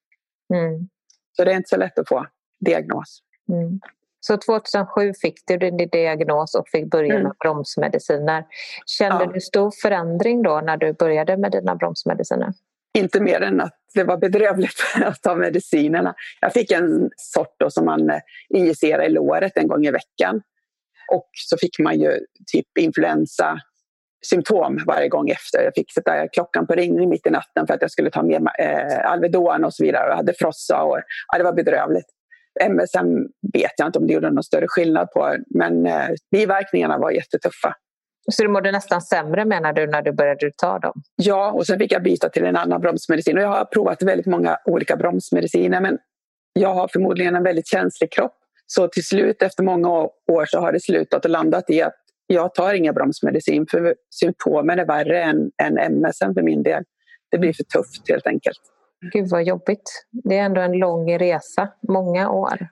Mm. 0.54 0.90
Så 1.38 1.44
det 1.44 1.52
är 1.52 1.56
inte 1.56 1.70
så 1.70 1.78
lätt 1.78 2.00
att 2.00 2.08
få 2.08 2.26
diagnos. 2.60 3.20
Mm. 3.50 3.80
Så 4.20 4.38
2007 4.38 5.14
fick 5.22 5.36
du 5.48 5.58
din 5.58 5.78
diagnos 5.78 6.56
och 6.56 6.70
fick 6.70 6.92
börja 6.92 7.14
mm. 7.14 7.24
med 7.24 7.34
bromsmediciner. 7.40 8.46
Kände 8.86 9.24
ja. 9.24 9.32
du 9.34 9.42
stor 9.42 9.72
förändring 9.82 10.44
då 10.44 10.62
när 10.62 10.78
du 10.78 10.94
började 10.94 11.38
med 11.38 11.52
dina 11.52 11.76
bromsmediciner? 11.76 12.54
Inte 12.94 13.22
mer 13.22 13.42
än 13.42 13.62
att 13.62 13.74
det 13.94 14.04
var 14.04 14.18
bedrövligt 14.18 14.84
att 15.04 15.22
ta 15.22 15.36
medicinerna. 15.36 16.16
Jag 16.42 16.54
fick 16.54 16.72
en 16.72 17.10
sort 17.18 17.56
då 17.58 17.70
som 17.70 17.86
man 17.86 18.10
eh, 18.10 18.20
injicerar 18.50 19.04
i 19.04 19.10
låret 19.10 19.58
en 19.58 19.68
gång 19.68 19.86
i 19.86 19.92
veckan. 19.92 20.42
Och 21.12 21.30
så 21.34 21.58
fick 21.58 21.80
man 21.80 22.00
ju 22.00 22.20
typ 22.48 22.78
influensa 22.80 23.60
symptom 24.26 24.80
varje 24.88 25.10
gång 25.10 25.30
efter. 25.30 25.64
Jag 25.64 25.74
fick 25.76 25.92
sätta 25.92 26.28
klockan 26.28 26.68
på 26.68 26.74
ringning 26.74 27.10
mitt 27.10 27.28
i 27.28 27.30
natten 27.30 27.68
för 27.68 27.74
att 27.74 27.82
jag 27.82 27.92
skulle 27.92 28.10
ta 28.10 28.24
med 28.24 28.48
eh, 28.60 29.12
Alvedon 29.12 29.64
och 29.64 29.74
så 29.74 29.84
vidare. 29.84 30.10
Jag 30.10 30.16
hade 30.16 30.34
frossa 30.34 30.84
och 30.84 31.00
ja, 31.32 31.38
det 31.38 31.44
var 31.44 31.54
bedrövligt. 31.54 32.06
MSM 32.70 33.08
vet 33.54 33.72
jag 33.78 33.88
inte 33.88 34.00
om 34.00 34.08
det 34.08 34.14
gjorde 34.14 34.32
någon 34.32 34.44
större 34.44 34.66
skillnad 34.68 35.12
på 35.12 35.36
men 35.50 35.86
eh, 35.86 36.08
biverkningarna 36.32 36.98
var 36.98 37.12
jättetuffa. 37.12 37.76
Så 38.32 38.44
du 38.44 38.50
mådde 38.50 38.72
nästan 38.72 39.02
sämre 39.02 39.46
menar 39.46 39.74
du 39.74 39.88
när 39.88 40.02
du 40.02 40.12
började 40.12 40.52
ta 40.58 40.80
dem? 40.80 41.02
Ja, 41.16 41.52
och 41.52 41.66
sen 41.66 41.80
fick 41.80 41.92
jag 41.92 42.04
byta 42.04 42.30
till 42.30 42.46
en 42.46 42.56
annan 42.56 42.82
bromsmedicin. 42.82 43.38
Och 43.38 43.44
jag 43.44 43.50
har 43.50 43.66
provat 43.66 44.04
väldigt 44.04 44.26
många 44.26 44.58
olika 44.66 44.96
bromsmediciner 44.96 45.82
men 45.82 45.98
jag 46.54 46.74
har 46.74 46.88
förmodligen 46.88 47.36
en 47.36 47.44
väldigt 47.44 47.68
känslig 47.68 48.12
kropp. 48.12 48.36
Så 48.68 48.88
till 48.88 49.06
slut 49.06 49.42
efter 49.42 49.64
många 49.64 49.90
år 50.32 50.46
så 50.46 50.60
har 50.60 50.72
det 50.72 50.80
slutat 50.80 51.26
och 51.26 51.32
landat 51.32 51.70
i 51.70 51.82
att 51.82 51.96
jag 52.28 52.54
tar 52.54 52.74
inga 52.74 52.94
bromsmedicin 52.94 53.68
för 53.72 53.96
symptomen 54.10 54.80
är 54.80 54.86
värre 54.86 55.24
än, 55.24 55.52
än 55.64 55.78
MS 55.78 56.18
för 56.18 56.42
min 56.42 56.64
del. 56.64 56.84
Det 57.32 57.38
blir 57.38 57.54
för 57.54 57.64
tufft 57.64 58.10
helt 58.10 58.28
enkelt. 58.28 58.60
Gud 59.14 59.30
vad 59.30 59.44
jobbigt. 59.44 60.06
Det 60.12 60.38
är 60.38 60.44
ändå 60.44 60.62
en 60.62 60.72
lång 60.72 61.20
resa, 61.20 61.70
många 61.88 62.30
år. 62.30 62.68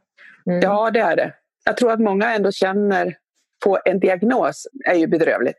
Mm. 0.46 0.60
Ja, 0.62 0.92
det 0.92 1.00
är 1.00 1.16
det. 1.16 1.34
Jag 1.66 1.78
tror 1.78 1.92
att 1.92 2.00
många 2.00 2.36
ändå 2.36 2.52
känner 2.52 3.18
på 3.64 3.80
en 3.86 4.00
diagnos 4.00 4.68
är 4.86 4.96
ju 4.96 5.08
bedrövligt. 5.08 5.58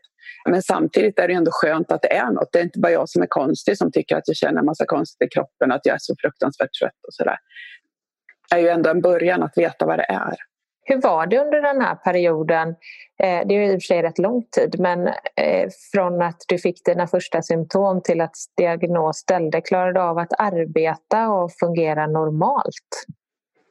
Men 0.49 0.61
samtidigt 0.61 1.19
är 1.19 1.27
det 1.27 1.33
ändå 1.33 1.51
skönt 1.53 1.91
att 1.91 2.01
det 2.01 2.13
är 2.13 2.31
något. 2.31 2.49
Det 2.51 2.59
är 2.59 2.63
inte 2.63 2.79
bara 2.79 2.91
jag 2.91 3.09
som 3.09 3.21
är 3.21 3.27
konstig 3.27 3.77
som 3.77 3.91
tycker 3.91 4.15
att 4.15 4.27
jag 4.27 4.35
känner 4.35 4.59
en 4.59 4.65
massa 4.65 4.85
konstigt 4.85 5.27
i 5.27 5.29
kroppen, 5.29 5.71
att 5.71 5.81
jag 5.83 5.93
är 5.93 5.99
så 6.01 6.15
fruktansvärt 6.21 6.69
trött 6.81 7.05
och 7.07 7.13
sådär. 7.13 7.37
Det 8.49 8.55
är 8.55 8.59
ju 8.59 8.67
ändå 8.67 8.89
en 8.89 9.01
början 9.01 9.43
att 9.43 9.57
veta 9.57 9.85
vad 9.85 9.99
det 9.99 10.05
är. 10.09 10.35
Hur 10.87 11.01
var 11.01 11.27
det 11.27 11.39
under 11.39 11.61
den 11.61 11.81
här 11.81 11.95
perioden? 11.95 12.69
Eh, 13.23 13.47
det 13.47 13.55
är 13.55 13.73
i 13.73 13.77
och 13.77 13.81
för 13.81 13.87
sig 13.87 14.01
rätt 14.01 14.17
lång 14.17 14.43
tid, 14.51 14.79
men 14.79 15.07
eh, 15.07 15.69
från 15.93 16.21
att 16.21 16.41
du 16.47 16.57
fick 16.57 16.85
dina 16.85 17.07
första 17.07 17.41
symptom 17.41 18.01
till 18.01 18.21
att 18.21 18.35
diagnos 18.57 19.17
ställde, 19.17 19.61
klarade 19.61 19.93
du 19.93 19.99
av 19.99 20.17
att 20.17 20.39
arbeta 20.39 21.29
och 21.29 21.51
fungera 21.59 22.07
normalt? 22.07 23.05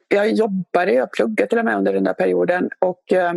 Jag 0.07 0.31
jobbade, 0.31 0.91
jag 0.91 1.11
pluggade 1.11 1.49
till 1.49 1.59
och 1.59 1.65
med 1.65 1.77
under 1.77 1.93
den 1.93 2.03
där 2.03 2.13
perioden 2.13 2.69
och 2.79 3.13
eh, 3.13 3.33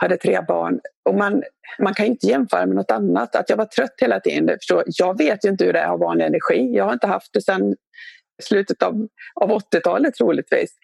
hade 0.00 0.16
tre 0.16 0.40
barn. 0.48 0.80
Och 1.04 1.14
man, 1.14 1.42
man 1.78 1.94
kan 1.94 2.06
inte 2.06 2.26
jämföra 2.26 2.66
med 2.66 2.76
något 2.76 2.90
annat. 2.90 3.36
Att 3.36 3.50
jag 3.50 3.56
var 3.56 3.64
trött 3.64 3.94
hela 4.00 4.20
tiden. 4.20 4.58
Förstår, 4.58 4.84
jag 4.86 5.18
vet 5.18 5.44
ju 5.44 5.48
inte 5.48 5.64
hur 5.64 5.72
det 5.72 5.78
är 5.78 5.84
att 5.84 5.90
ha 5.90 5.96
vanlig 5.96 6.24
energi. 6.24 6.72
Jag 6.76 6.84
har 6.84 6.92
inte 6.92 7.06
haft 7.06 7.32
det 7.32 7.40
sedan 7.40 7.76
slutet 8.42 8.82
av, 8.82 9.08
av 9.34 9.50
80-talet 9.50 10.14
troligtvis. 10.14 10.74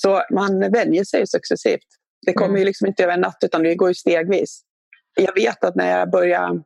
Så 0.00 0.22
man 0.30 0.70
vänjer 0.70 1.04
sig 1.04 1.26
successivt. 1.26 1.86
Det 2.26 2.32
kommer 2.32 2.48
mm. 2.48 2.58
ju 2.58 2.64
liksom 2.64 2.86
inte 2.86 3.02
över 3.02 3.14
en 3.14 3.20
natt 3.20 3.38
utan 3.44 3.62
det 3.62 3.74
går 3.74 3.88
ju 3.88 3.94
stegvis. 3.94 4.62
Jag 5.20 5.34
vet 5.34 5.64
att 5.64 5.74
när 5.74 5.98
jag 5.98 6.10
började 6.10 6.62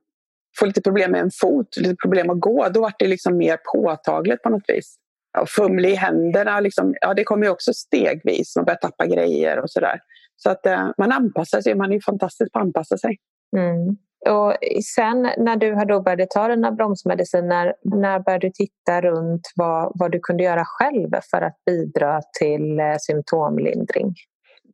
få 0.59 0.67
lite 0.67 0.81
problem 0.81 1.11
med 1.11 1.21
en 1.21 1.31
fot, 1.41 1.77
lite 1.77 1.97
problem 1.97 2.31
att 2.31 2.41
gå, 2.41 2.69
då 2.69 2.81
var 2.81 2.93
det 2.99 3.07
liksom 3.07 3.37
mer 3.37 3.59
påtagligt 3.73 4.43
på 4.43 4.49
något 4.49 4.65
vis. 4.69 4.97
Ja, 5.33 5.47
fumlig 5.47 5.91
i 5.91 5.95
händerna, 5.95 6.61
liksom, 6.61 6.95
ja, 7.01 7.15
det 7.15 7.25
kommer 7.25 7.47
ju 7.47 7.53
också 7.53 7.73
stegvis. 7.75 8.57
Man 8.57 8.65
börjar 8.65 8.79
tappa 8.79 9.07
grejer 9.07 9.59
och 9.59 9.71
sådär. 9.71 10.01
Så 10.37 10.51
att 10.51 10.67
eh, 10.67 10.91
man 10.99 11.13
anpassar 11.13 11.61
sig, 11.61 11.75
man 11.75 11.93
är 11.93 12.01
fantastisk 12.01 12.53
på 12.53 12.59
att 12.59 12.65
anpassa 12.65 12.99
sig. 12.99 13.17
Mm. 13.57 13.97
Och 14.29 14.57
sen 14.85 15.23
när 15.23 15.57
du 15.57 15.75
då 15.75 16.01
började 16.01 16.27
ta 16.27 16.49
dina 16.49 16.73
bromsmediciner, 16.73 17.75
när 17.85 18.19
började 18.21 18.47
du 18.47 18.51
titta 18.51 19.01
runt 19.01 19.53
vad, 19.57 19.93
vad 19.95 20.13
du 20.13 20.21
kunde 20.21 20.45
göra 20.45 20.65
själv 20.65 21.11
för 21.31 21.43
att 21.43 21.57
bidra 21.67 22.21
till 22.39 22.81
eh, 22.81 22.97
symptomlindring? 23.01 24.15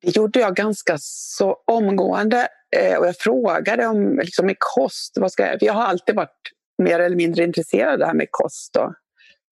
Det 0.02 0.16
gjorde 0.16 0.40
jag 0.40 0.56
ganska 0.56 0.96
så 0.98 1.56
omgående 1.66 2.48
eh, 2.76 2.98
och 2.98 3.06
jag 3.06 3.16
frågade 3.16 3.86
om 3.86 4.18
liksom, 4.18 4.46
med 4.46 4.56
kost. 4.58 5.16
Vad 5.20 5.32
ska 5.32 5.46
jag, 5.46 5.62
jag 5.62 5.72
har 5.72 5.84
alltid 5.84 6.14
varit 6.14 6.40
mer 6.82 7.00
eller 7.00 7.16
mindre 7.16 7.44
intresserad 7.44 7.92
av 7.92 7.98
det 7.98 8.06
här 8.06 8.14
med 8.14 8.28
kost 8.30 8.76
och 8.76 8.92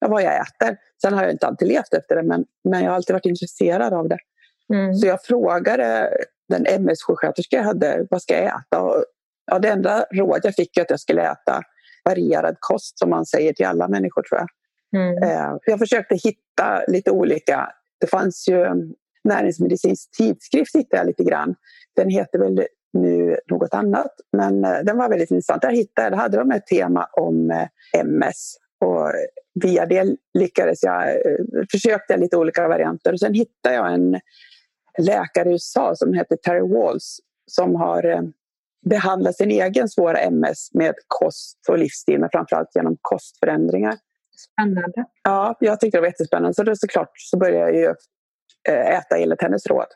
ja, 0.01 0.09
vad 0.09 0.23
jag 0.23 0.35
äter. 0.35 0.77
Sen 1.03 1.13
har 1.13 1.23
jag 1.23 1.33
inte 1.33 1.47
alltid 1.47 1.69
levt 1.69 1.95
efter 1.95 2.17
det 2.17 2.23
men, 2.23 2.45
men 2.65 2.83
jag 2.83 2.91
har 2.91 2.97
alltid 2.97 3.15
varit 3.15 3.27
intresserad 3.27 3.93
av 3.93 4.09
det. 4.09 4.19
Mm. 4.75 4.95
Så 4.95 5.07
jag 5.07 5.23
frågade 5.23 6.11
den 6.49 6.67
MS-sjuksköterska 6.67 7.57
jag 7.57 7.65
hade, 7.65 8.07
vad 8.11 8.23
ska 8.23 8.35
jag 8.35 8.45
äta? 8.45 8.83
Och 8.83 9.05
ja, 9.47 9.59
det 9.59 9.69
enda 9.69 10.07
råd 10.13 10.41
jag 10.43 10.55
fick 10.55 10.77
var 10.77 10.83
att 10.83 10.91
jag 10.91 11.01
skulle 11.01 11.23
äta 11.23 11.63
varierad 12.05 12.57
kost 12.61 12.99
som 12.99 13.11
man 13.11 13.27
säger 13.27 13.53
till 13.53 13.67
alla 13.67 13.89
människor 13.89 14.23
tror 14.23 14.41
jag. 14.41 14.49
Mm. 15.03 15.23
Eh, 15.23 15.57
jag 15.67 15.79
försökte 15.79 16.15
hitta 16.15 16.85
lite 16.89 17.11
olika. 17.11 17.69
Det 18.01 18.07
fanns 18.07 18.49
ju 18.49 18.67
näringsmedicinsk 19.25 20.17
tidskrift 20.17 20.77
hittade 20.77 21.01
jag 21.01 21.07
lite 21.07 21.25
grann. 21.25 21.55
Den 21.97 22.11
heter 22.11 22.39
väl 22.39 22.67
nu 22.93 23.37
något 23.51 23.75
annat, 23.75 24.13
men 24.33 24.65
eh, 24.65 24.79
den 24.85 24.97
var 24.97 25.09
väldigt 25.09 25.31
intressant. 25.31 25.63
Där 25.63 25.71
hittade, 25.71 26.11
där 26.11 26.17
hade 26.17 26.37
de 26.37 26.51
ett 26.51 26.67
tema 26.67 27.09
om 27.13 27.51
eh, 27.51 28.01
MS 28.01 28.57
och 28.81 29.13
via 29.63 29.87
det 29.87 30.17
lyckades 30.39 30.83
jag, 30.83 31.17
försökte 31.71 32.17
lite 32.17 32.37
olika 32.37 32.69
varianter 32.69 33.13
och 33.13 33.21
sen 33.21 33.35
hittade 33.35 33.75
jag 33.75 33.95
en 33.95 34.21
läkare 34.99 35.49
i 35.49 35.53
USA 35.53 35.95
som 35.95 36.15
heter 36.15 36.37
Terry 36.37 36.75
Walls 36.75 37.21
som 37.47 37.75
har 37.75 38.33
behandla 38.91 39.33
sin 39.33 39.51
egen 39.51 39.89
svåra 39.89 40.19
MS 40.19 40.69
med 40.75 40.95
kost 41.07 41.59
och 41.69 41.79
livsstil, 41.79 42.21
men 42.21 42.29
framförallt 42.33 42.69
genom 42.75 42.97
kostförändringar. 43.01 43.95
Spännande. 44.53 45.05
Ja, 45.23 45.57
jag 45.61 45.81
tyckte 45.81 45.99
det 45.99 46.01
var 46.01 46.09
jättespännande. 46.09 46.55
Så 46.55 46.63
då 46.63 46.77
såklart 46.77 47.11
så 47.15 47.39
började 47.39 47.59
jag 47.59 47.75
ju 47.75 47.95
eh, 48.69 48.97
äta 48.99 49.19
enligt 49.19 49.43
hennes 49.43 49.67
råd. 49.67 49.87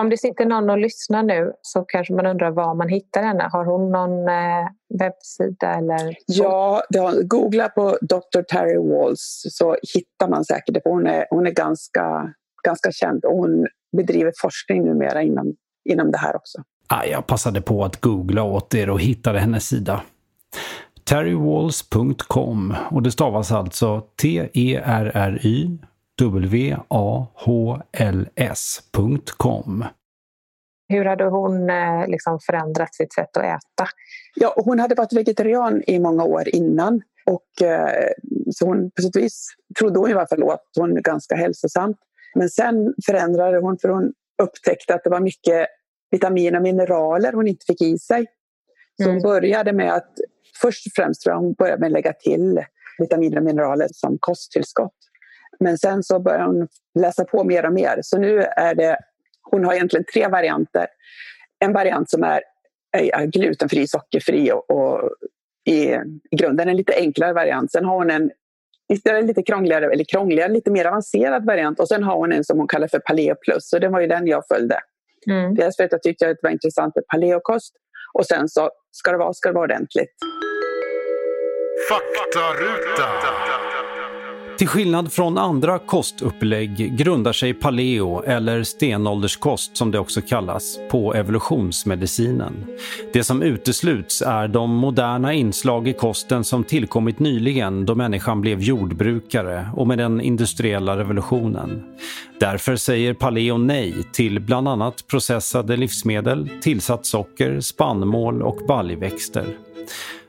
Om 0.00 0.10
det 0.10 0.16
sitter 0.16 0.46
någon 0.46 0.70
och 0.70 0.78
lyssnar 0.78 1.22
nu 1.22 1.52
så 1.62 1.82
kanske 1.82 2.14
man 2.14 2.26
undrar 2.26 2.50
var 2.50 2.74
man 2.74 2.88
hittar 2.88 3.22
henne. 3.22 3.48
Har 3.52 3.64
hon 3.64 3.92
någon 3.92 4.28
eh, 4.28 4.68
webbsida? 4.98 5.74
Eller 5.74 6.16
ja, 6.26 6.82
har, 6.98 7.22
googla 7.22 7.68
på 7.68 7.98
Dr. 8.00 8.42
Terry 8.42 8.76
Walls 8.76 9.42
så 9.50 9.76
hittar 9.94 10.28
man 10.28 10.44
säkert 10.44 10.74
det. 10.74 10.80
Hon 10.84 11.06
är, 11.06 11.26
hon 11.30 11.46
är 11.46 11.50
ganska, 11.50 12.34
ganska 12.64 12.92
känd 12.92 13.24
och 13.24 13.36
hon 13.36 13.66
bedriver 13.96 14.32
forskning 14.40 14.84
numera 14.84 15.22
inom, 15.22 15.54
inom 15.90 16.10
det 16.10 16.18
här 16.18 16.36
också. 16.36 16.62
Jag 17.10 17.26
passade 17.26 17.60
på 17.60 17.84
att 17.84 18.00
googla 18.00 18.42
åt 18.42 18.74
er 18.74 18.90
och 18.90 19.00
hittade 19.00 19.38
hennes 19.38 19.68
sida. 19.68 20.02
Terrywalls.com 21.04 22.74
och 22.90 23.02
det 23.02 23.10
stavas 23.10 23.52
alltså 23.52 24.00
T-E-R-R-Y 24.22 25.78
W-A-H-L-S.com. 26.20 27.44
Hur 30.88 31.04
hade 31.04 31.24
hon 31.24 31.70
eh, 31.70 32.06
liksom 32.08 32.38
förändrat 32.40 32.94
sitt 32.94 33.12
sätt 33.12 33.36
att 33.36 33.44
äta? 33.44 33.88
Ja, 34.34 34.54
hon 34.56 34.78
hade 34.78 34.94
varit 34.94 35.12
vegetarian 35.12 35.82
i 35.86 35.98
många 35.98 36.24
år 36.24 36.48
innan. 36.48 37.02
Och, 37.26 37.62
eh, 37.62 38.08
så 38.52 38.66
hon, 38.66 38.90
på 38.90 39.02
sätt 39.02 39.16
och 39.16 39.22
vis 39.22 39.48
trodde 39.78 39.98
hon 39.98 40.10
i 40.10 40.12
alla 40.12 40.26
fall 40.26 40.50
att 40.50 40.66
hon 40.78 40.96
är 40.96 41.00
ganska 41.00 41.36
hälsosam. 41.36 41.94
Men 42.34 42.48
sen 42.48 42.94
förändrade 43.06 43.58
hon 43.58 43.78
för 43.78 43.88
hon 43.88 44.12
upptäckte 44.42 44.94
att 44.94 45.04
det 45.04 45.10
var 45.10 45.20
mycket 45.20 45.66
vitaminer 46.10 46.56
och 46.56 46.62
mineraler 46.62 47.32
hon 47.32 47.48
inte 47.48 47.66
fick 47.66 47.82
i 47.82 47.98
sig. 47.98 48.26
Så 48.96 49.04
hon 49.04 49.10
mm. 49.10 49.22
började 49.22 49.72
med 49.72 49.92
att, 49.92 50.12
först 50.60 50.86
och 50.86 50.92
främst 50.96 51.22
tror 51.22 51.34
jag 51.34 51.40
hon 51.40 51.52
började 51.52 51.80
med 51.80 51.86
att 51.86 51.92
lägga 51.92 52.12
till 52.12 52.64
vitaminer 52.98 53.36
och 53.36 53.44
mineraler 53.44 53.88
som 53.92 54.18
kosttillskott. 54.20 54.94
Men 55.60 55.78
sen 55.78 56.02
så 56.02 56.18
började 56.18 56.44
hon 56.44 56.68
läsa 56.98 57.24
på 57.24 57.44
mer 57.44 57.66
och 57.66 57.72
mer. 57.72 57.98
Så 58.02 58.18
nu 58.18 58.42
är 58.42 58.74
det, 58.74 58.98
hon 59.50 59.64
har 59.64 59.74
egentligen 59.74 60.04
tre 60.14 60.28
varianter. 60.28 60.86
En 61.58 61.72
variant 61.72 62.10
som 62.10 62.24
är, 62.24 62.42
är 62.92 63.26
glutenfri, 63.26 63.86
sockerfri 63.86 64.52
och, 64.52 64.70
och 64.70 65.10
i, 65.64 65.82
i 66.30 66.36
grunden 66.36 66.68
en 66.68 66.76
lite 66.76 66.94
enklare 66.96 67.32
variant. 67.32 67.72
Sen 67.72 67.84
har 67.84 67.94
hon 67.96 68.10
en 68.10 68.30
en 69.04 69.26
lite 69.26 69.42
krångligare, 69.42 69.92
eller 69.92 70.04
krångligare, 70.04 70.52
lite 70.52 70.70
mer 70.70 70.84
avancerad 70.84 71.46
variant 71.46 71.80
och 71.80 71.88
sen 71.88 72.02
har 72.02 72.16
hon 72.16 72.32
en 72.32 72.44
som 72.44 72.58
hon 72.58 72.68
kallar 72.68 72.88
för 72.88 72.98
Paleo 72.98 73.34
plus 73.34 73.72
och 73.72 73.80
det 73.80 73.88
var 73.88 74.00
ju 74.00 74.06
den 74.06 74.26
jag 74.26 74.46
följde. 74.48 74.80
Mm. 75.26 75.54
Dels 75.54 75.76
för 75.76 75.84
att 75.84 75.92
jag 75.92 76.02
tyckte 76.02 76.28
att 76.28 76.36
det 76.42 76.48
var 76.48 76.50
intressant 76.50 76.94
med 76.94 77.06
paleokost 77.06 77.72
och 78.18 78.26
sen 78.26 78.48
så 78.48 78.70
ska 78.90 79.12
det 79.12 79.18
vara, 79.18 79.32
ska 79.32 79.48
det 79.48 79.54
vara 79.54 79.64
ordentligt. 79.64 80.14
Faktaruta. 81.88 83.49
Till 84.60 84.68
skillnad 84.68 85.12
från 85.12 85.38
andra 85.38 85.78
kostupplägg 85.78 86.96
grundar 86.96 87.32
sig 87.32 87.54
paleo, 87.54 88.22
eller 88.22 88.62
stenålderskost 88.62 89.76
som 89.76 89.90
det 89.90 89.98
också 89.98 90.20
kallas, 90.20 90.78
på 90.90 91.14
evolutionsmedicinen. 91.14 92.66
Det 93.12 93.24
som 93.24 93.42
utesluts 93.42 94.22
är 94.22 94.48
de 94.48 94.70
moderna 94.70 95.34
inslag 95.34 95.88
i 95.88 95.92
kosten 95.92 96.44
som 96.44 96.64
tillkommit 96.64 97.18
nyligen 97.18 97.86
då 97.86 97.94
människan 97.94 98.40
blev 98.40 98.60
jordbrukare 98.60 99.68
och 99.76 99.86
med 99.86 99.98
den 99.98 100.20
industriella 100.20 100.96
revolutionen. 100.96 101.82
Därför 102.40 102.76
säger 102.76 103.14
paleo 103.14 103.58
nej 103.58 103.94
till 104.12 104.40
bland 104.40 104.68
annat 104.68 105.06
processade 105.06 105.76
livsmedel, 105.76 106.50
tillsatt 106.62 107.06
socker, 107.06 107.60
spannmål 107.60 108.42
och 108.42 108.66
baljväxter. 108.68 109.46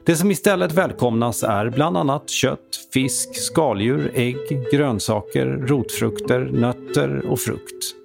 Det 0.05 0.15
som 0.15 0.31
istället 0.31 0.71
välkomnas 0.71 1.43
är 1.43 1.69
bland 1.69 1.97
annat 1.97 2.29
kött, 2.29 2.75
fisk, 2.93 3.35
skaldjur, 3.35 4.11
ägg, 4.15 4.71
grönsaker, 4.71 5.45
rotfrukter, 5.45 6.39
nötter 6.39 7.25
och 7.25 7.39
frukt. 7.39 7.95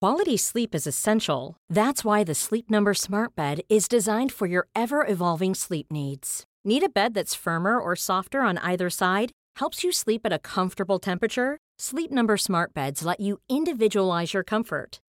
Quality 0.00 0.38
sleep 0.38 0.74
is 0.74 0.86
essential. 0.86 1.54
That's 1.72 2.04
why 2.04 2.24
the 2.24 2.34
Sleep 2.34 2.70
Number 2.70 2.94
smart 2.94 3.34
bed 3.36 3.60
is 3.68 3.88
designed 3.88 4.32
for 4.32 4.48
your 4.48 4.66
ever-evolving 4.74 5.54
sleep 5.54 5.86
needs. 5.90 6.44
Need 6.64 6.82
a 6.82 6.88
bed 6.94 7.14
that's 7.14 7.38
firmer 7.44 7.78
or 7.80 7.96
softer 7.96 8.40
on 8.40 8.58
either 8.58 8.90
side? 8.90 9.30
Helps 9.60 9.84
you 9.84 9.92
sleep 9.92 10.20
at 10.24 10.32
a 10.32 10.38
comfortable 10.38 10.98
temperature? 10.98 11.56
Sleep 11.78 12.10
Number 12.10 12.36
smart 12.36 12.74
beds 12.74 13.02
let 13.04 13.20
you 13.20 13.38
individualize 13.48 14.34
your 14.34 14.44
comfort 14.44 15.00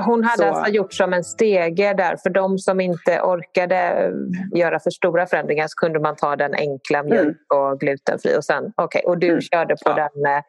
Hon 0.00 0.24
hade 0.24 0.42
Så- 0.42 0.48
alltså 0.48 0.72
gjort 0.72 0.92
som 0.92 1.12
en 1.12 1.24
stege 1.24 1.94
där. 1.94 2.16
För 2.16 2.30
de 2.30 2.58
som 2.58 2.80
inte 2.80 3.20
orkade 3.20 3.76
eh, 3.76 4.10
göra 4.58 4.80
för 4.80 4.90
stora 4.90 5.26
förändringar 5.26 5.66
så 5.68 5.74
kunde 5.76 6.00
man 6.00 6.16
ta 6.16 6.36
den 6.36 6.54
enkla 6.54 7.02
mjölk 7.02 7.52
och 7.54 7.80
glutenfri. 7.80 8.36
Och, 8.38 8.44
sen, 8.44 8.72
okay, 8.76 9.02
och 9.02 9.18
du 9.18 9.28
Mm. 9.28 9.40
körde 9.40 9.74
på 9.84 9.90
Ja. 9.90 9.94
den 10.14 10.26
eh, 10.34 10.42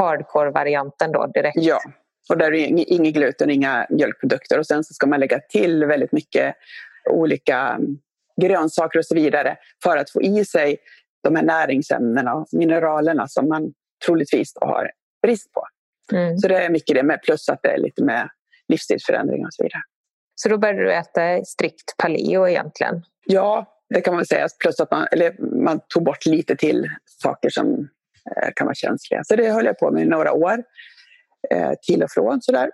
hardcore-varianten 0.00 1.12
då 1.12 1.26
direkt? 1.26 1.56
Ja, 1.56 1.80
och 2.30 2.38
där 2.38 2.52
är 2.54 2.66
ing- 2.66 2.84
inget 2.86 3.14
gluten, 3.14 3.50
inga 3.50 3.86
mjölkprodukter. 3.90 4.58
Och 4.58 4.66
sen 4.66 4.84
så 4.84 4.94
ska 4.94 5.06
man 5.06 5.20
lägga 5.20 5.38
till 5.48 5.84
väldigt 5.84 6.12
mycket 6.12 6.54
olika 7.10 7.58
mm, 7.58 7.98
grönsaker 8.40 8.98
och 8.98 9.06
så 9.06 9.14
vidare 9.14 9.56
för 9.82 9.96
att 9.96 10.10
få 10.10 10.22
i 10.22 10.44
sig 10.44 10.76
de 11.24 11.36
här 11.36 11.42
näringsämnena 11.42 12.34
och 12.34 12.46
mineralerna 12.52 13.28
som 13.28 13.48
man 13.48 13.72
troligtvis 14.06 14.52
har 14.60 14.90
brist 15.22 15.52
på. 15.52 15.64
Mm. 16.12 16.38
Så 16.38 16.48
det 16.48 16.56
är 16.64 16.70
mycket 16.70 16.94
det 16.96 17.02
med, 17.02 17.22
plus 17.22 17.48
att 17.48 17.58
det 17.62 17.68
är 17.68 17.78
lite 17.78 18.04
med 18.04 18.28
livsstilsförändringar 18.68 19.46
och 19.46 19.54
så 19.54 19.62
vidare. 19.62 19.82
Så 20.34 20.48
då 20.48 20.58
började 20.58 20.82
du 20.82 20.92
äta 20.92 21.44
strikt 21.44 21.96
paleo 21.96 22.48
egentligen? 22.48 23.02
Ja, 23.26 23.66
det 23.94 24.00
kan 24.00 24.14
man 24.14 24.24
säga. 24.26 24.46
Plus 24.62 24.80
att 24.80 24.90
man, 24.90 25.06
eller 25.12 25.36
man 25.64 25.80
tog 25.88 26.04
bort 26.04 26.26
lite 26.26 26.56
till 26.56 26.86
saker 27.22 27.50
som 27.50 27.88
eh, 28.36 28.48
kan 28.56 28.66
vara 28.66 28.74
känsliga. 28.74 29.24
Så 29.24 29.36
det 29.36 29.50
höll 29.50 29.64
jag 29.66 29.78
på 29.78 29.90
med 29.90 30.02
i 30.02 30.06
några 30.06 30.32
år. 30.32 30.62
Eh, 31.50 31.72
till 31.82 32.02
och 32.02 32.10
från 32.10 32.42
sådär. 32.42 32.70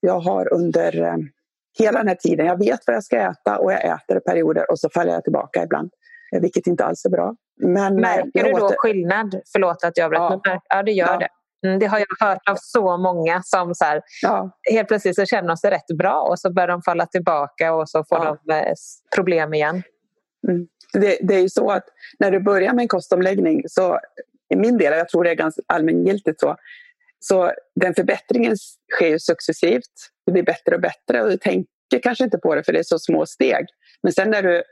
Jag 0.00 0.20
har 0.20 0.52
under 0.52 1.02
eh, 1.02 1.16
hela 1.78 1.98
den 1.98 2.08
här 2.08 2.14
tiden, 2.14 2.46
jag 2.46 2.58
vet 2.58 2.80
vad 2.86 2.96
jag 2.96 3.04
ska 3.04 3.16
äta 3.16 3.58
och 3.58 3.72
jag 3.72 3.84
äter 3.84 4.16
i 4.16 4.20
perioder 4.20 4.70
och 4.70 4.78
så 4.78 4.88
faller 4.90 5.12
jag 5.12 5.24
tillbaka 5.24 5.62
ibland. 5.62 5.90
Vilket 6.40 6.66
inte 6.66 6.84
alls 6.84 7.04
är 7.04 7.10
bra. 7.10 7.34
Men, 7.60 7.96
Märker 7.96 8.44
du 8.44 8.52
då 8.52 8.68
åter- 8.68 8.74
skillnad? 8.76 9.40
Förlåt 9.52 9.84
att 9.84 9.96
jag 9.96 10.04
avbröt. 10.14 10.40
Ja. 10.44 10.50
men 10.52 10.60
ja, 10.68 10.82
det 10.82 10.92
gör 10.92 11.06
Ja. 11.06 11.18
det. 11.18 11.28
Mm, 11.66 11.78
det 11.78 11.86
har 11.86 11.98
jag 11.98 12.26
hört 12.28 12.48
av 12.48 12.56
så 12.60 12.96
många 12.96 13.42
som 13.44 13.74
så 13.74 13.84
här, 13.84 14.02
Ja, 14.22 14.50
helt 14.72 14.88
plötsligt 14.88 15.14
så 15.16 15.26
känner 15.26 15.48
de 15.48 15.56
sig 15.56 15.70
rätt 15.70 15.96
bra 15.98 16.20
och 16.20 16.38
så 16.38 16.52
börjar 16.52 16.68
de 16.68 16.82
falla 16.82 17.06
tillbaka 17.06 17.74
och 17.74 17.88
så 17.88 18.04
får 18.08 18.18
Ja. 18.18 18.36
de 18.46 18.54
eh, 18.54 18.72
problem 19.14 19.54
igen. 19.54 19.82
det, 20.92 21.18
det 21.22 21.34
är 21.34 21.40
ju 21.40 21.48
så 21.48 21.70
att 21.70 21.84
när 22.18 22.30
du 22.30 22.40
börjar 22.40 22.72
med 22.72 22.82
en 22.82 22.88
kostomläggning 22.88 23.62
så 23.68 24.00
i 24.54 24.56
min 24.56 24.78
del, 24.78 24.92
och 24.92 24.98
jag 24.98 25.08
tror 25.08 25.24
det 25.24 25.30
är 25.30 25.34
ganska 25.34 25.62
allmängiltigt 25.66 26.40
så, 26.40 26.56
så 27.20 27.52
den 27.74 27.94
förbättringen 27.94 28.56
sker 28.94 29.08
ju 29.08 29.18
successivt. 29.18 29.92
Det 30.26 30.32
blir 30.32 30.42
bättre 30.42 30.74
och 30.74 30.80
bättre 30.80 31.22
och 31.22 31.30
du 31.30 31.36
tänker 31.36 31.98
kanske 32.02 32.24
inte 32.24 32.38
på 32.38 32.54
det 32.54 32.62
för 32.62 32.72
det 32.72 32.78
är 32.78 32.82
så 32.82 32.98
små 32.98 33.26
steg. 33.26 33.66
Men 34.02 34.12
sen 34.12 34.30
när 34.30 34.42
du 34.42 34.62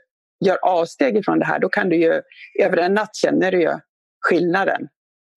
gör 0.45 0.57
avsteg 0.61 1.17
ifrån 1.17 1.39
det 1.39 1.45
här 1.45 1.59
då 1.59 1.69
kan 1.69 1.89
du 1.89 1.95
ju, 1.95 2.21
över 2.59 2.77
en 2.77 2.93
natt 2.93 3.15
känner 3.15 3.51
du 3.51 3.61
ju 3.61 3.73
skillnaden. 4.21 4.87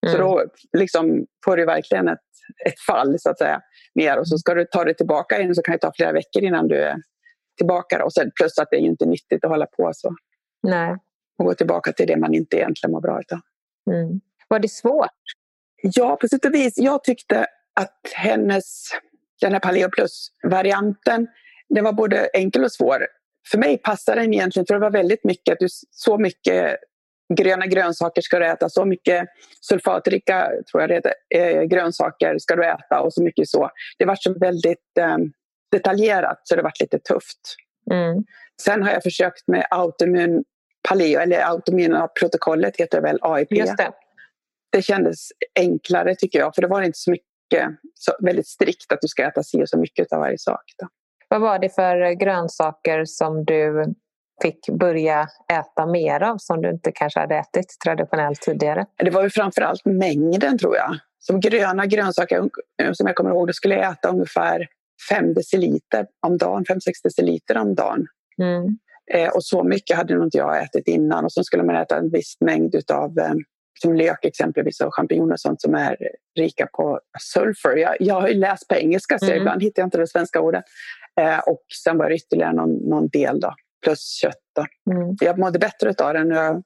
Så 0.07 0.17
Mm. 0.17 0.21
då 0.21 0.45
liksom 0.79 1.27
får 1.45 1.57
du 1.57 1.65
verkligen 1.65 2.09
ett, 2.09 2.19
ett 2.67 2.81
fall 2.87 3.19
så 3.19 3.31
att 3.31 3.39
säga. 3.39 3.61
Mer. 3.95 4.19
Och 4.19 4.29
så 4.29 4.39
ska 4.39 4.55
du 4.55 4.65
ta 4.65 4.85
dig 4.85 4.95
tillbaka 4.97 5.41
in 5.41 5.55
så 5.55 5.63
kan 5.63 5.73
det 5.73 5.79
ta 5.79 5.93
flera 5.97 6.13
veckor 6.13 6.43
innan 6.43 6.69
du 6.69 6.77
är 6.77 6.97
tillbaka. 7.57 8.05
Och 8.05 8.13
sen, 8.13 8.31
plus 8.37 8.59
att 8.59 8.69
det 8.71 8.77
är 8.77 8.81
inte 8.81 9.07
nyttigt 9.07 9.45
att 9.45 9.51
hålla 9.51 9.67
på 9.67 9.91
så 9.95 10.15
Nej. 10.63 10.97
och 11.39 11.45
gå 11.45 11.55
tillbaka 11.55 11.93
till 11.93 12.07
det 12.07 12.17
man 12.17 12.35
inte 12.35 12.57
egentligen 12.57 12.93
mår 12.93 13.01
bra 13.01 13.21
utav. 13.21 13.41
Mm. 13.91 14.21
Var 14.49 14.59
det 14.59 14.69
svårt? 14.69 15.11
Ja, 15.83 16.17
på 16.17 16.29
sätt 16.29 16.45
och 16.45 16.55
vis. 16.55 16.79
Jag 16.79 17.05
tyckte 17.05 17.47
att 17.75 18.01
hennes, 18.15 18.89
den 19.41 19.53
här 19.53 19.61
Paleo 19.61 19.89
Plus-varianten, 19.91 21.27
den 21.69 21.85
var 21.85 21.93
både 21.93 22.27
enkel 22.35 22.65
och 22.65 22.73
svår. 22.73 23.07
För 23.51 23.59
mig 23.59 23.79
passade 23.79 24.21
den 24.21 24.35
egentligen, 24.35 24.67
för 24.67 24.75
det 24.75 24.81
var 24.81 24.91
väldigt 24.91 25.25
mycket, 25.25 25.53
att 25.53 25.59
du, 25.59 25.67
så 25.91 26.19
mycket 26.19 26.77
gröna 27.35 27.66
grönsaker 27.66 28.23
ska 28.23 28.38
du 28.38 28.47
äta, 28.47 28.69
så 28.69 28.85
mycket 28.85 29.29
sulfatrika 29.61 30.51
tror 30.71 30.83
jag 30.83 30.90
det 30.90 30.95
heter, 30.95 31.14
eh, 31.35 31.62
grönsaker 31.62 32.38
ska 32.38 32.57
du 32.57 32.66
äta 32.66 33.01
och 33.01 33.12
så 33.12 33.23
mycket 33.23 33.49
så. 33.49 33.71
Det 33.99 34.05
var 34.05 34.16
så 34.21 34.38
väldigt 34.38 34.99
eh, 35.01 35.16
detaljerat 35.73 36.40
så 36.45 36.57
det 36.57 36.62
var 36.62 36.73
lite 36.81 36.99
tufft. 36.99 37.57
Mm. 37.90 38.25
Sen 38.62 38.83
har 38.83 38.93
jag 38.93 39.03
försökt 39.03 39.49
med 39.49 39.66
autoimmun 39.71 40.45
paleo, 40.88 41.21
eller 41.21 41.40
autoimmuna 41.40 42.09
protokollet 42.09 42.77
heter 42.77 43.01
det 43.01 43.03
väl, 43.03 43.19
AIP. 43.23 43.53
Just 43.53 43.77
det. 43.77 43.93
Det 44.73 44.83
kändes 44.83 45.29
enklare 45.55 46.14
tycker 46.14 46.38
jag, 46.38 46.55
för 46.55 46.62
det 46.62 46.69
var 46.69 46.83
inte 46.83 46.99
så 46.99 47.11
mycket, 47.11 47.69
så 47.95 48.12
väldigt 48.21 48.49
strikt 48.49 48.93
att 48.93 49.01
du 49.01 49.09
ska 49.09 49.25
äta 49.25 49.43
si 49.43 49.62
och 49.62 49.69
så 49.69 49.79
mycket 49.79 50.12
av 50.12 50.19
varje 50.19 50.38
sak. 50.38 50.64
Då. 50.79 50.88
Vad 51.29 51.40
var 51.40 51.59
det 51.59 51.75
för 51.75 52.12
grönsaker 52.12 53.05
som 53.05 53.45
du 53.45 53.95
fick 54.42 54.68
börja 54.68 55.29
äta 55.53 55.87
mer 55.87 56.22
av 56.22 56.37
som 56.38 56.62
du 56.62 56.70
inte 56.70 56.92
kanske 56.92 57.20
hade 57.20 57.35
ätit 57.35 57.76
traditionellt 57.85 58.40
tidigare? 58.40 58.87
Det 58.96 59.11
var 59.11 59.22
ju 59.22 59.31
framförallt 59.31 59.85
mängden 59.85 60.59
tror 60.59 60.76
jag. 60.76 60.98
Som 61.18 61.40
gröna 61.40 61.87
grönsaker, 61.87 62.50
eh, 62.83 62.92
som 62.92 63.07
jag 63.07 63.16
kommer 63.16 63.31
ihåg, 63.31 63.46
då 63.46 63.53
skulle 63.53 63.74
jag 63.74 63.92
äta 63.92 64.09
ungefär 64.09 64.66
5 65.09 65.35
deciliter 65.35 66.07
om 66.26 66.38
dagen, 66.38 66.64
5-6 66.64 66.81
deciliter 67.05 67.57
om 67.59 67.74
dagen. 67.74 68.07
Mm. 68.42 68.79
Eh, 69.12 69.29
och 69.35 69.44
så 69.44 69.64
mycket 69.64 69.96
hade 69.96 70.14
nog 70.14 70.24
inte 70.24 70.38
jag 70.38 70.62
ätit 70.62 70.88
innan. 70.88 71.24
Och 71.24 71.33
så 71.33 71.44
skulle 71.44 71.62
man 71.62 71.76
äta 71.76 71.96
en 71.96 72.11
viss 72.11 72.37
mängd 72.40 72.74
utav 72.74 73.18
eh, 73.18 73.35
som 73.83 73.94
lök 73.94 74.24
exempelvis 74.24 74.81
och 74.81 74.94
champinjoner 74.94 75.33
och 75.33 75.40
sånt 75.40 75.61
som 75.61 75.74
är 75.74 75.96
rika 76.38 76.66
på 76.66 77.00
sulfur. 77.20 77.76
Jag, 77.76 77.96
jag 78.00 78.20
har 78.20 78.29
ju 78.29 78.35
läst 78.35 78.68
på 78.68 78.74
engelska 78.74 79.18
så 79.18 79.26
Mm. 79.26 79.38
ibland 79.38 79.62
hittar 79.62 79.83
jag 79.83 79.87
inte 79.87 79.98
det 79.98 80.07
svenska 80.07 80.40
ordet. 80.40 80.64
Eh, 81.20 81.38
och 81.38 81.62
sen 81.85 81.98
var 81.98 82.09
det 82.09 82.14
ytterligare 82.16 82.53
någon, 82.53 82.74
någon 82.74 83.09
del 83.09 83.40
då, 83.40 83.55
plus 83.83 84.19
kött. 84.23 84.69
Mm. 84.90 85.16
Jag 85.21 85.38
mådde 85.38 85.59
bättre 85.59 85.95
av 86.05 86.14
den. 86.14 86.31
Jag, 86.31 86.62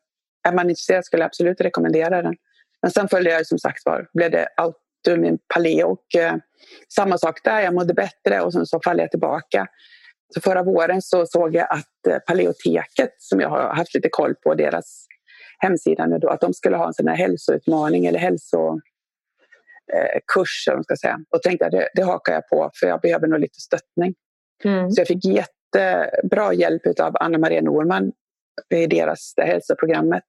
är 0.49 0.53
man 0.53 0.71
intresserad 0.71 1.05
skulle 1.05 1.23
jag 1.23 1.27
absolut 1.27 1.61
rekommendera 1.61 2.23
den. 2.23 2.35
Men 2.83 2.91
sen 2.91 3.09
följde 3.09 3.31
jag 3.31 3.47
som 3.47 3.59
sagt 3.59 3.87
var, 3.87 4.09
blev 4.13 4.31
det 4.31 4.49
autoimmun 4.57 5.39
paleo 5.55 5.87
och 5.87 6.21
eh, 6.21 6.35
samma 6.95 7.19
sak 7.19 7.41
där. 7.45 7.61
Jag 7.61 7.75
mådde 7.75 7.95
bättre 7.95 8.41
och 8.41 8.53
sen 8.53 8.67
så 8.67 8.81
faller 8.85 9.05
jag 9.05 9.11
tillbaka. 9.11 9.67
Så 10.35 10.41
förra 10.41 10.63
våren 10.63 11.03
så 11.03 11.27
såg 11.27 11.55
jag 11.55 11.67
att 11.71 12.07
eh, 12.09 12.19
Paleoteket 12.19 13.15
som 13.19 13.41
jag 13.41 13.49
har 13.49 13.75
haft 13.75 13.95
lite 13.95 14.09
koll 14.09 14.35
på, 14.35 14.55
deras 14.55 15.07
hemsida 15.59 16.07
nu 16.07 16.19
då, 16.19 16.29
att 16.29 16.41
de 16.41 16.55
skulle 16.55 16.77
ha 16.77 16.87
en 16.87 16.95
sån 16.95 17.09
här 17.09 17.17
hälsoutmaning 17.17 18.07
eller 18.07 18.19
hälso... 18.19 18.81
eh, 19.93 20.21
kurs, 20.35 20.69
ska 20.83 20.97
säga. 20.97 21.19
och 21.31 21.43
tänkte 21.43 21.67
att 21.67 21.73
det, 21.73 21.89
det 21.95 22.03
hakar 22.03 22.33
jag 22.33 22.49
på 22.49 22.71
för 22.75 22.87
jag 22.87 23.01
behöver 23.01 23.27
nog 23.27 23.41
lite 23.41 23.61
stöttning. 23.61 24.15
Mm. 24.65 24.91
Så 24.91 25.01
jag 25.01 25.09
fick 25.09 25.25
jättebra 25.75 26.53
hjälp 26.53 27.01
av 27.01 27.17
Anna 27.21 27.39
Maria 27.39 27.61
Norman 27.61 28.13
i 28.75 28.87
deras 28.87 29.35
hälsoprogrammet. 29.37 30.25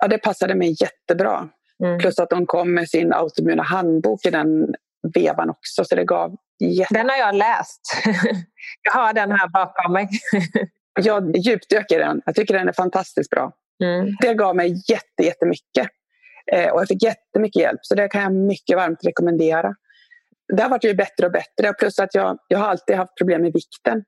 Ja, 0.00 0.08
det 0.08 0.18
passade 0.18 0.54
mig 0.54 0.76
jättebra. 0.80 1.48
Mm. 1.84 1.98
Plus 1.98 2.18
att 2.18 2.30
de 2.30 2.46
kom 2.46 2.74
med 2.74 2.88
sin 2.88 3.12
autoimmuna 3.12 3.62
handbok 3.62 4.26
i 4.26 4.30
den 4.30 4.74
vevan 5.14 5.50
också. 5.50 5.84
Så 5.84 5.94
det 5.94 6.04
gav 6.04 6.36
jätte... 6.60 6.94
Den 6.94 7.08
har 7.08 7.16
jag 7.16 7.34
läst. 7.34 7.80
jag 8.82 8.92
har 8.92 9.12
den 9.12 9.30
här 9.30 9.48
bakom 9.48 9.92
mig. 9.92 10.08
Jag 11.02 11.36
djupdök 11.36 11.92
i 11.92 11.94
den. 11.94 12.22
Jag 12.26 12.34
tycker 12.34 12.54
den 12.54 12.68
är 12.68 12.72
fantastiskt 12.72 13.30
bra. 13.30 13.52
Mm. 13.84 14.16
Det 14.20 14.34
gav 14.34 14.56
mig 14.56 14.82
jätte, 14.88 15.22
jättemycket. 15.22 15.88
Eh, 16.52 16.70
och 16.70 16.80
jag 16.80 16.88
fick 16.88 17.02
jättemycket 17.02 17.62
hjälp. 17.62 17.80
Så 17.82 17.94
det 17.94 18.08
kan 18.08 18.22
jag 18.22 18.32
mycket 18.32 18.76
varmt 18.76 19.04
rekommendera. 19.04 19.74
Det 20.56 20.62
har 20.62 20.70
varit 20.70 20.84
ju 20.84 20.94
bättre 20.94 21.26
och 21.26 21.32
bättre. 21.32 21.72
Plus 21.72 21.98
att 21.98 22.14
jag, 22.14 22.38
jag 22.48 22.58
har 22.58 22.66
alltid 22.66 22.96
haft 22.96 23.16
problem 23.18 23.42
med 23.42 23.52
vikten. 23.52 24.04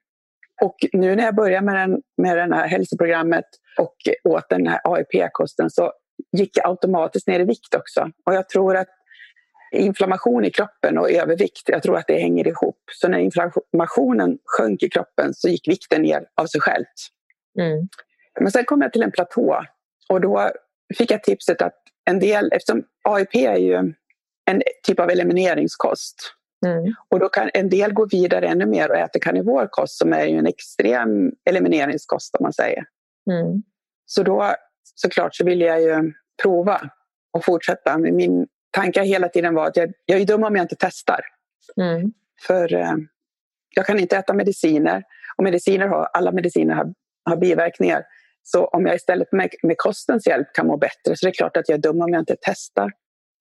Och 0.61 0.77
nu 0.92 1.16
när 1.16 1.25
jag 1.25 1.35
började 1.35 1.66
med, 1.66 1.75
den, 1.75 2.03
med 2.16 2.37
det 2.37 2.57
här 2.57 2.68
hälsoprogrammet 2.68 3.44
och 3.79 3.97
åt 4.25 4.49
den 4.49 4.66
här 4.66 4.81
AIP-kosten 4.85 5.71
så 5.71 5.92
gick 6.37 6.57
jag 6.57 6.68
automatiskt 6.68 7.27
ner 7.27 7.40
i 7.40 7.44
vikt 7.44 7.75
också. 7.75 8.11
Och 8.27 8.35
jag 8.35 8.49
tror 8.49 8.77
att 8.77 8.88
inflammation 9.73 10.44
i 10.44 10.51
kroppen 10.51 10.99
och 10.99 11.11
övervikt, 11.11 11.62
jag 11.66 11.83
tror 11.83 11.97
att 11.97 12.07
det 12.07 12.18
hänger 12.18 12.49
ihop. 12.49 12.83
Så 12.92 13.09
när 13.09 13.18
inflammationen 13.18 14.38
sjönk 14.44 14.83
i 14.83 14.88
kroppen 14.88 15.35
så 15.35 15.49
gick 15.49 15.68
vikten 15.68 16.03
ner 16.03 16.27
av 16.35 16.47
sig 16.47 16.61
självt. 16.61 16.87
Mm. 17.61 17.88
Men 18.40 18.53
sen 18.53 18.64
kom 18.64 18.83
jag 18.83 18.92
till 18.92 19.03
en 19.03 19.11
platå 19.11 19.64
och 20.09 20.21
då 20.21 20.51
fick 20.99 21.11
jag 21.11 21.23
tipset 21.23 21.62
att 21.62 21.75
en 22.05 22.18
del, 22.18 22.53
eftersom 22.53 22.85
AIP 23.09 23.35
är 23.35 23.57
ju 23.57 23.75
en 24.51 24.62
typ 24.87 25.01
av 25.01 25.11
elimineringskost 25.11 26.38
Mm. 26.66 26.94
och 27.09 27.18
då 27.18 27.29
kan 27.29 27.51
en 27.55 27.68
del 27.68 27.92
gå 27.92 28.07
vidare 28.07 28.49
ännu 28.49 28.66
mer 28.66 28.90
och 28.90 28.97
äta 28.97 29.18
karnivorkost 29.18 29.99
som 29.99 30.12
är 30.12 30.27
ju 30.27 30.38
en 30.38 30.47
extrem 30.47 31.33
elimineringskost 31.51 32.35
om 32.35 32.42
man 32.42 32.53
säger. 32.53 32.85
Mm. 33.31 33.62
Så 34.07 34.23
då 34.23 34.55
såklart 34.94 35.35
så 35.35 35.44
vill 35.44 35.61
jag 35.61 35.83
ju 35.83 36.12
prova 36.42 36.90
och 37.33 37.44
fortsätta. 37.44 37.99
Men 37.99 38.16
min 38.16 38.47
tanke 38.71 39.03
hela 39.03 39.29
tiden 39.29 39.55
var 39.55 39.66
att 39.66 39.77
jag, 39.77 39.92
jag 40.05 40.21
är 40.21 40.27
dum 40.27 40.44
om 40.44 40.57
jag 40.57 40.64
inte 40.64 40.77
testar. 40.79 41.21
Mm. 41.81 42.12
För 42.47 42.75
eh, 42.75 42.94
jag 43.75 43.87
kan 43.87 43.99
inte 43.99 44.16
äta 44.16 44.35
mediciner 44.35 45.03
och 45.37 45.44
mediciner 45.44 45.87
har, 45.87 46.05
alla 46.12 46.33
mediciner 46.33 46.75
har, 46.75 46.94
har 47.25 47.37
biverkningar. 47.37 48.05
Så 48.42 48.66
om 48.66 48.87
jag 48.87 48.97
istället 48.97 49.33
med, 49.33 49.51
med 49.62 49.79
kostens 49.79 50.27
hjälp 50.27 50.49
kan 50.55 50.66
må 50.66 50.77
bättre 50.77 51.16
så 51.16 51.27
det 51.27 51.31
är 51.31 51.35
klart 51.35 51.57
att 51.57 51.68
jag 51.68 51.79
är 51.79 51.83
dum 51.83 52.03
om 52.03 52.12
jag 52.12 52.21
inte 52.21 52.37
testar. 52.40 52.92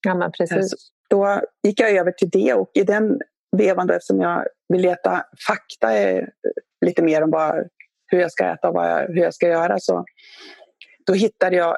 Ja, 0.07 0.15
men 0.15 0.31
precis. 0.31 0.91
Då 1.09 1.41
gick 1.63 1.79
jag 1.79 1.91
över 1.91 2.11
till 2.11 2.29
det 2.29 2.53
och 2.53 2.71
i 2.73 2.83
den 2.83 3.19
vevan 3.57 3.87
då, 3.87 3.93
eftersom 3.93 4.21
jag 4.21 4.45
vill 4.69 4.81
leta 4.81 5.25
fakta 5.47 5.97
eh, 5.97 6.23
lite 6.85 7.03
mer 7.03 7.23
om 7.23 7.31
vad, 7.31 7.67
hur 8.07 8.19
jag 8.19 8.31
ska 8.31 8.45
äta 8.45 8.67
och 8.67 8.73
vad 8.73 8.91
jag, 8.91 9.07
hur 9.07 9.21
jag 9.21 9.33
ska 9.33 9.47
göra 9.47 9.79
så 9.79 10.05
då 11.07 11.13
hittade 11.13 11.55
jag 11.55 11.77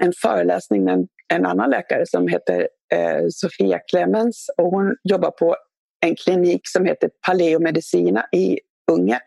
en 0.00 0.12
föreläsning 0.22 0.84
med 0.84 0.94
en, 0.94 1.08
en 1.28 1.46
annan 1.46 1.70
läkare 1.70 2.06
som 2.06 2.28
heter 2.28 2.68
eh, 2.92 3.26
Sofia 3.30 3.78
Clemens 3.78 4.50
och 4.56 4.70
hon 4.70 4.96
jobbar 5.04 5.30
på 5.30 5.56
en 6.00 6.16
klinik 6.16 6.60
som 6.64 6.84
heter 6.84 7.10
Paleomedicina 7.26 8.26
i 8.32 8.58
Unge. 8.90 9.20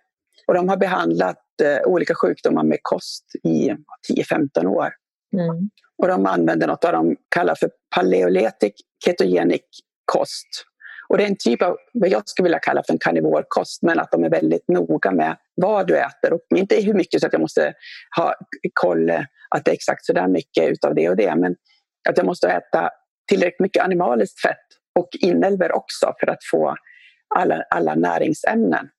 Och 0.47 0.53
de 0.53 0.69
har 0.69 0.77
behandlat 0.77 1.37
eh, 1.63 1.87
olika 1.87 2.15
sjukdomar 2.15 2.63
med 2.63 2.79
kost 2.81 3.25
i 3.43 3.71
10-15 4.13 4.65
år. 4.65 4.89
Mm. 5.33 5.69
Och 5.97 6.07
de 6.07 6.25
använder 6.25 6.67
något 6.67 6.83
vad 6.83 6.93
de 6.93 7.15
kallar 7.29 7.55
för 7.55 7.69
paleoletic 7.95 8.73
ketogenic 9.05 9.61
kost. 10.05 10.47
Och 11.09 11.17
det 11.17 11.23
är 11.23 11.27
en 11.27 11.37
typ 11.39 11.61
av 11.61 11.77
vad 11.93 12.09
jag 12.09 12.29
skulle 12.29 12.43
vilja 12.43 12.59
kalla 12.59 12.83
för 12.85 12.93
en 12.93 12.99
karnivorkost 12.99 13.81
men 13.81 13.99
att 13.99 14.11
de 14.11 14.23
är 14.23 14.29
väldigt 14.29 14.67
noga 14.67 15.11
med 15.11 15.37
vad 15.55 15.87
du 15.87 15.97
äter 15.97 16.33
och 16.33 16.41
inte 16.55 16.81
hur 16.81 16.93
mycket 16.93 17.21
så 17.21 17.27
att 17.27 17.33
jag 17.33 17.41
måste 17.41 17.73
ha 18.17 18.33
koll 18.73 19.09
att 19.49 19.65
det 19.65 19.71
är 19.71 19.75
exakt 19.75 20.05
sådär 20.05 20.27
mycket 20.27 20.69
utav 20.69 20.95
det 20.95 21.09
och 21.09 21.15
det 21.15 21.35
men 21.35 21.55
att 22.09 22.17
jag 22.17 22.25
måste 22.25 22.49
äta 22.49 22.89
tillräckligt 23.27 23.59
mycket 23.59 23.83
animaliskt 23.83 24.41
fett 24.41 24.57
och 24.99 25.09
inälvor 25.19 25.71
också 25.71 26.13
för 26.19 26.29
att 26.29 26.43
få 26.51 26.75
alla, 27.35 27.63
alla 27.69 27.95
näringsämnen. 27.95 28.89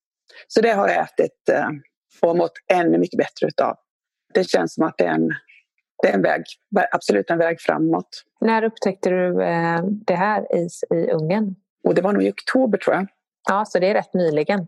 Så 0.49 0.61
det 0.61 0.71
har 0.71 0.89
jag 0.89 1.03
ätit 1.03 1.49
eh, 1.53 1.69
och 2.23 2.37
mått 2.37 2.53
ännu 2.73 2.99
mycket 2.99 3.19
bättre 3.19 3.47
utav. 3.47 3.77
Det 4.35 4.45
känns 4.45 4.75
som 4.75 4.85
att 4.85 4.95
det 4.99 5.05
är 5.05 5.15
en, 5.15 5.29
det 6.03 6.09
är 6.09 6.15
en 6.15 6.23
väg, 6.23 6.43
absolut 6.93 7.31
en 7.31 7.39
väg 7.39 7.61
framåt. 7.61 8.23
När 8.41 8.65
upptäckte 8.65 9.11
du 9.11 9.43
eh, 9.43 9.83
det 9.85 10.15
här 10.15 10.57
i, 10.57 10.69
i 10.95 11.11
Ungern? 11.11 11.55
Och 11.85 11.95
det 11.95 12.03
var 12.03 12.13
nog 12.13 12.23
i 12.23 12.31
oktober 12.31 12.79
tror 12.79 12.97
jag. 12.97 13.07
Ja, 13.49 13.65
så 13.65 13.79
det 13.79 13.91
är 13.91 13.95
rätt 13.95 14.15
nyligen. 14.15 14.67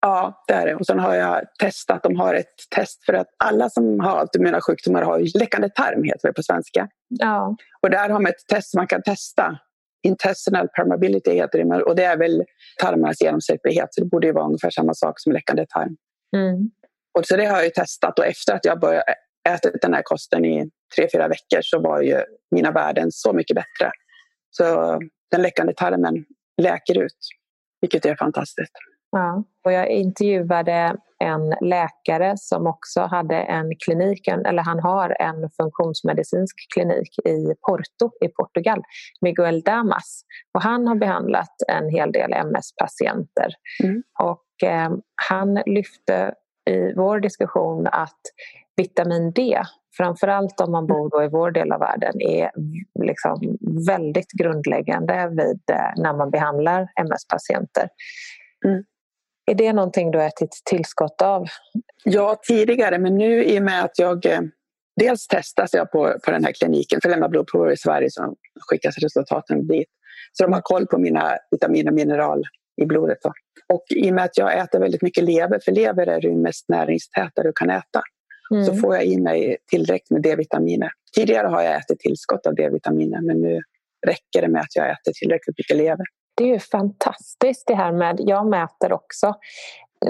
Ja, 0.00 0.44
det 0.46 0.54
är 0.54 0.66
det. 0.66 0.74
Och 0.74 0.86
sen 0.86 0.98
har 0.98 1.14
jag 1.14 1.42
testat, 1.58 2.02
de 2.02 2.16
har 2.16 2.34
ett 2.34 2.54
test 2.74 3.04
för 3.04 3.12
att 3.12 3.26
alla 3.44 3.70
som 3.70 4.00
har 4.00 4.18
autoimmuna 4.18 4.60
sjukdomar 4.60 5.02
har 5.02 5.38
läckande 5.38 5.68
tarm, 5.68 6.02
heter 6.04 6.28
det 6.28 6.32
på 6.32 6.42
svenska. 6.42 6.88
Ja. 7.08 7.56
Och 7.82 7.90
där 7.90 8.08
har 8.08 8.20
man 8.20 8.26
ett 8.26 8.46
test 8.48 8.74
man 8.74 8.86
kan 8.86 9.02
testa. 9.02 9.58
Intestinal 10.02 10.68
permeability 10.68 11.32
heter 11.32 11.64
det, 11.64 11.82
och 11.82 11.96
det 11.96 12.04
är 12.04 12.16
väl 12.16 12.44
tarmarnas 12.82 13.20
genomsläpplighet, 13.20 13.94
så 13.94 14.00
det 14.00 14.06
borde 14.06 14.26
ju 14.26 14.32
vara 14.32 14.44
ungefär 14.44 14.70
samma 14.70 14.94
sak 14.94 15.20
som 15.20 15.32
läckande 15.32 15.66
tarm. 15.66 15.96
Mm. 16.36 16.70
Och 17.18 17.26
så 17.26 17.36
det 17.36 17.44
har 17.44 17.62
jag 17.62 17.74
testat 17.74 18.18
och 18.18 18.26
efter 18.26 18.54
att 18.54 18.64
jag 18.64 18.80
började 18.80 19.14
äta 19.46 19.70
den 19.82 19.94
här 19.94 20.02
kosten 20.02 20.44
i 20.44 20.70
tre, 20.96 21.08
fyra 21.12 21.28
veckor 21.28 21.60
så 21.62 21.80
var 21.80 22.02
ju 22.02 22.22
mina 22.50 22.70
värden 22.70 23.12
så 23.12 23.32
mycket 23.32 23.54
bättre. 23.54 23.90
Så 24.50 24.98
den 25.30 25.42
läckande 25.42 25.72
tarmen 25.72 26.24
läker 26.62 26.98
ut, 26.98 27.18
vilket 27.80 28.04
är 28.04 28.16
fantastiskt. 28.16 28.72
Ja. 29.10 29.44
Och 29.64 29.72
jag 29.72 29.88
intervjuade 29.88 30.96
en 31.18 31.54
läkare 31.60 32.34
som 32.36 32.66
också 32.66 33.00
hade 33.00 33.36
en 33.36 33.70
klinik, 33.84 34.28
eller 34.28 34.62
han 34.62 34.80
har 34.80 35.16
en 35.20 35.50
funktionsmedicinsk 35.62 36.56
klinik 36.74 37.18
i 37.18 37.54
Porto 37.66 38.10
i 38.24 38.28
Portugal, 38.28 38.82
Miguel 39.20 39.60
Damas. 39.60 40.22
Och 40.54 40.62
han 40.62 40.86
har 40.86 40.94
behandlat 40.94 41.54
en 41.68 41.88
hel 41.88 42.12
del 42.12 42.32
MS-patienter. 42.32 43.48
Mm. 43.84 44.02
Och 44.22 44.68
eh, 44.68 44.90
han 45.28 45.54
lyfte 45.66 46.34
i 46.70 46.92
vår 46.96 47.20
diskussion 47.20 47.86
att 47.86 48.20
vitamin 48.76 49.32
D, 49.32 49.58
framförallt 49.96 50.60
om 50.60 50.72
man 50.72 50.86
bor 50.86 51.10
då 51.10 51.24
i 51.24 51.28
vår 51.28 51.50
del 51.50 51.72
av 51.72 51.80
världen, 51.80 52.20
är 52.20 52.50
liksom 53.04 53.58
väldigt 53.86 54.32
grundläggande 54.32 55.28
vid, 55.28 55.70
eh, 55.70 56.02
när 56.02 56.16
man 56.16 56.30
behandlar 56.30 56.88
MS-patienter. 57.00 57.88
Mm. 58.64 58.84
Är 59.50 59.54
det 59.54 59.72
någonting 59.72 60.10
du 60.10 60.18
har 60.18 60.26
ätit 60.26 60.62
tillskott 60.70 61.22
av? 61.22 61.46
Ja, 62.04 62.40
tidigare, 62.48 62.98
men 62.98 63.16
nu 63.16 63.44
i 63.44 63.58
och 63.58 63.62
med 63.62 63.84
att 63.84 63.98
jag 63.98 64.26
eh, 64.26 64.40
dels 64.96 65.26
testas 65.26 65.74
jag 65.74 65.90
på, 65.90 66.14
på 66.24 66.30
den 66.30 66.44
här 66.44 66.52
kliniken 66.52 67.00
för 67.02 67.08
att 67.08 67.12
lämna 67.12 67.28
blodprover 67.28 67.72
i 67.72 67.76
Sverige 67.76 68.10
så 68.10 68.34
skickas 68.70 68.98
resultaten 68.98 69.66
dit. 69.66 69.88
Så 70.32 70.44
de 70.44 70.52
har 70.52 70.60
koll 70.60 70.86
på 70.86 70.98
mina 70.98 71.36
vitamin 71.50 71.88
och 71.88 71.94
mineral 71.94 72.42
i 72.82 72.86
blodet. 72.86 73.18
Då. 73.22 73.32
Och 73.74 73.84
i 73.90 74.10
och 74.10 74.14
med 74.14 74.24
att 74.24 74.38
jag 74.38 74.58
äter 74.58 74.80
väldigt 74.80 75.02
mycket 75.02 75.24
lever, 75.24 75.60
för 75.64 75.72
lever 75.72 76.06
är 76.06 76.20
det 76.20 76.36
mest 76.36 76.68
näringstäta 76.68 77.42
du 77.42 77.52
kan 77.52 77.70
äta, 77.70 78.02
Mm. 78.50 78.64
så 78.64 78.74
får 78.74 78.94
jag 78.94 79.04
i 79.04 79.20
mig 79.20 79.56
tillräckligt 79.70 80.10
med 80.10 80.22
D-vitaminer. 80.22 80.90
Tidigare 81.16 81.46
har 81.46 81.62
jag 81.62 81.76
ätit 81.76 82.00
tillskott 82.00 82.46
av 82.46 82.54
D-vitaminer 82.54 83.20
men 83.20 83.40
nu 83.40 83.60
räcker 84.06 84.42
det 84.42 84.48
med 84.48 84.62
att 84.62 84.76
jag 84.76 84.90
äter 84.90 85.12
tillräckligt 85.12 85.58
mycket 85.58 85.76
lever. 85.76 86.06
Det 86.36 86.44
är 86.44 86.48
ju 86.48 86.58
fantastiskt 86.58 87.66
det 87.66 87.74
här 87.74 87.92
med, 87.92 88.20
jag 88.20 88.46
mäter 88.46 88.92
också 88.92 89.34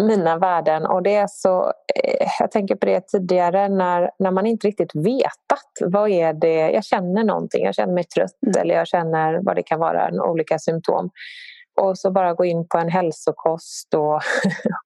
mina 0.01 0.39
värden 0.39 0.87
och 0.87 1.03
det 1.03 1.15
är 1.15 1.27
så, 1.27 1.73
eh, 2.05 2.29
jag 2.41 2.51
tänker 2.51 2.75
på 2.75 2.87
det 2.87 3.09
tidigare 3.09 3.69
när, 3.69 4.11
när 4.19 4.31
man 4.31 4.47
inte 4.47 4.67
riktigt 4.67 4.95
vetat 4.95 5.71
vad 5.81 6.11
är 6.11 6.33
det, 6.33 6.71
jag 6.71 6.85
känner 6.85 7.25
någonting, 7.25 7.65
jag 7.65 7.75
känner 7.75 7.95
mig 7.95 8.05
trött 8.05 8.31
Mm. 8.47 8.61
eller 8.63 8.75
jag 8.75 8.89
känner 8.89 9.41
vad 9.43 9.57
det 9.57 9.63
kan 9.63 9.81
vara, 9.81 10.11
olika 10.31 10.59
symptom. 10.59 11.11
Och 11.81 11.99
så 11.99 12.11
bara 12.11 12.35
gå 12.35 12.45
in 12.45 12.69
på 12.69 12.79
en 12.79 12.89
hälsokost 12.89 13.95
och, 13.95 14.21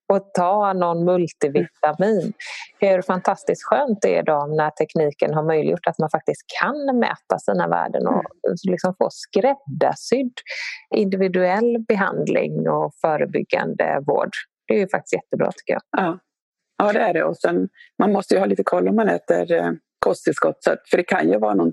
och 0.12 0.35
ta 0.35 0.72
någon 0.72 1.05
multivitamin. 1.05 2.33
Hur 2.79 3.03
fantastiskt 3.03 3.64
skönt 3.64 3.98
det 4.03 4.18
är 4.18 4.22
då 4.22 4.46
när 4.57 4.70
tekniken 4.70 5.35
har 5.35 5.42
möjliggjort 5.42 5.87
att 5.87 5.98
man 5.98 6.11
faktiskt 6.11 6.42
kan 6.61 6.98
mäta 6.98 7.38
sina 7.38 7.68
värden 7.68 8.07
och 8.07 8.24
liksom 8.68 8.94
få 8.98 9.09
skräddarsydd 9.11 10.33
individuell 10.94 11.85
behandling 11.88 12.68
och 12.68 12.94
förebyggande 13.00 14.03
vård. 14.07 14.31
Det 14.66 14.74
är 14.74 14.79
ju 14.79 14.88
faktiskt 14.88 15.12
jättebra 15.12 15.53
tycker 15.53 15.72
jag. 15.72 15.83
Ja, 15.90 16.18
ja 16.79 16.92
det 16.92 17.00
är 17.00 17.14
det. 17.14 17.24
Och 17.24 17.37
sen, 17.37 17.68
man 17.98 18.12
måste 18.12 18.35
ju 18.35 18.40
ha 18.40 18.46
lite 18.46 18.62
koll 18.62 18.88
om 18.88 18.96
man 18.96 19.09
äter 19.09 19.53
eh, 19.53 19.70
kosttillskott. 19.98 20.64
För 20.90 20.96
det 20.96 21.03
kan 21.03 21.29
ju 21.29 21.38
vara 21.38 21.55
någon... 21.55 21.72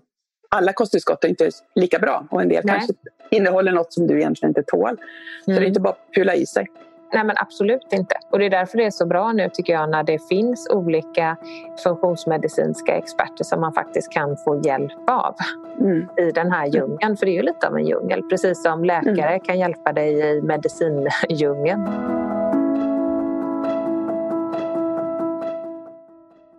Alla 0.50 0.74
kosttillskott 0.74 1.24
är 1.24 1.28
inte 1.28 1.50
lika 1.76 2.00
bra 2.00 2.28
och 2.32 2.42
en 2.42 2.50
del 2.50 2.62
Nej. 2.66 2.76
kanske 2.76 2.94
innehåller 3.32 3.72
något 3.72 3.94
som 3.94 4.08
du 4.08 4.18
egentligen 4.18 4.50
inte 4.50 4.64
tål. 4.64 4.98
Så 5.46 5.52
det 5.52 5.52
är 5.52 5.58
Mm. 5.58 5.68
inte 5.68 5.80
bara 5.80 5.90
att 5.90 6.14
pula 6.16 6.36
i 6.36 6.46
sig. 6.46 6.68
Nej 7.14 7.24
men 7.24 7.36
absolut 7.40 7.94
inte. 7.94 8.16
Och 8.32 8.40
det 8.40 8.46
är 8.46 8.50
därför 8.50 8.78
det 8.78 8.86
är 8.86 8.92
så 8.92 9.06
bra 9.06 9.32
nu 9.32 9.50
tycker 9.54 9.74
jag 9.74 9.90
när 9.90 10.04
det 10.04 10.20
finns 10.30 10.70
olika 10.70 11.38
funktionsmedicinska 11.84 12.98
experter 12.98 13.44
som 13.44 13.62
man 13.62 13.74
faktiskt 13.74 14.12
kan 14.12 14.38
få 14.38 14.62
hjälp 14.66 15.10
av 15.10 15.36
mm. 15.80 16.08
i 16.18 16.32
den 16.32 16.52
här 16.52 16.66
djungeln. 16.66 17.18
För 17.18 17.26
det 17.26 17.32
är 17.32 17.36
ju 17.36 17.42
lite 17.42 17.68
av 17.68 17.78
en 17.78 17.86
djungel, 17.86 18.24
precis 18.30 18.64
som 18.64 18.86
läkare 18.86 19.30
mm. 19.30 19.40
kan 19.40 19.60
hjälpa 19.60 19.94
dig 19.94 20.20
i 20.20 20.42
medicindjungeln. 20.42 21.88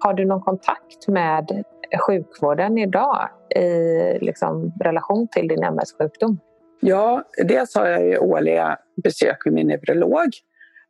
Har 0.01 0.14
du 0.14 0.24
någon 0.24 0.40
kontakt 0.40 1.09
med 1.09 1.64
sjukvården 2.07 2.79
idag 2.79 3.29
i 3.57 4.24
liksom, 4.24 4.72
relation 4.85 5.29
till 5.29 5.48
din 5.48 5.64
MS-sjukdom? 5.64 6.38
Ja, 6.81 7.24
dels 7.44 7.74
har 7.74 7.87
jag 7.87 8.07
ju 8.07 8.18
årliga 8.18 8.79
besök 9.03 9.44
med 9.44 9.55
min 9.55 9.66
neurolog. 9.66 10.29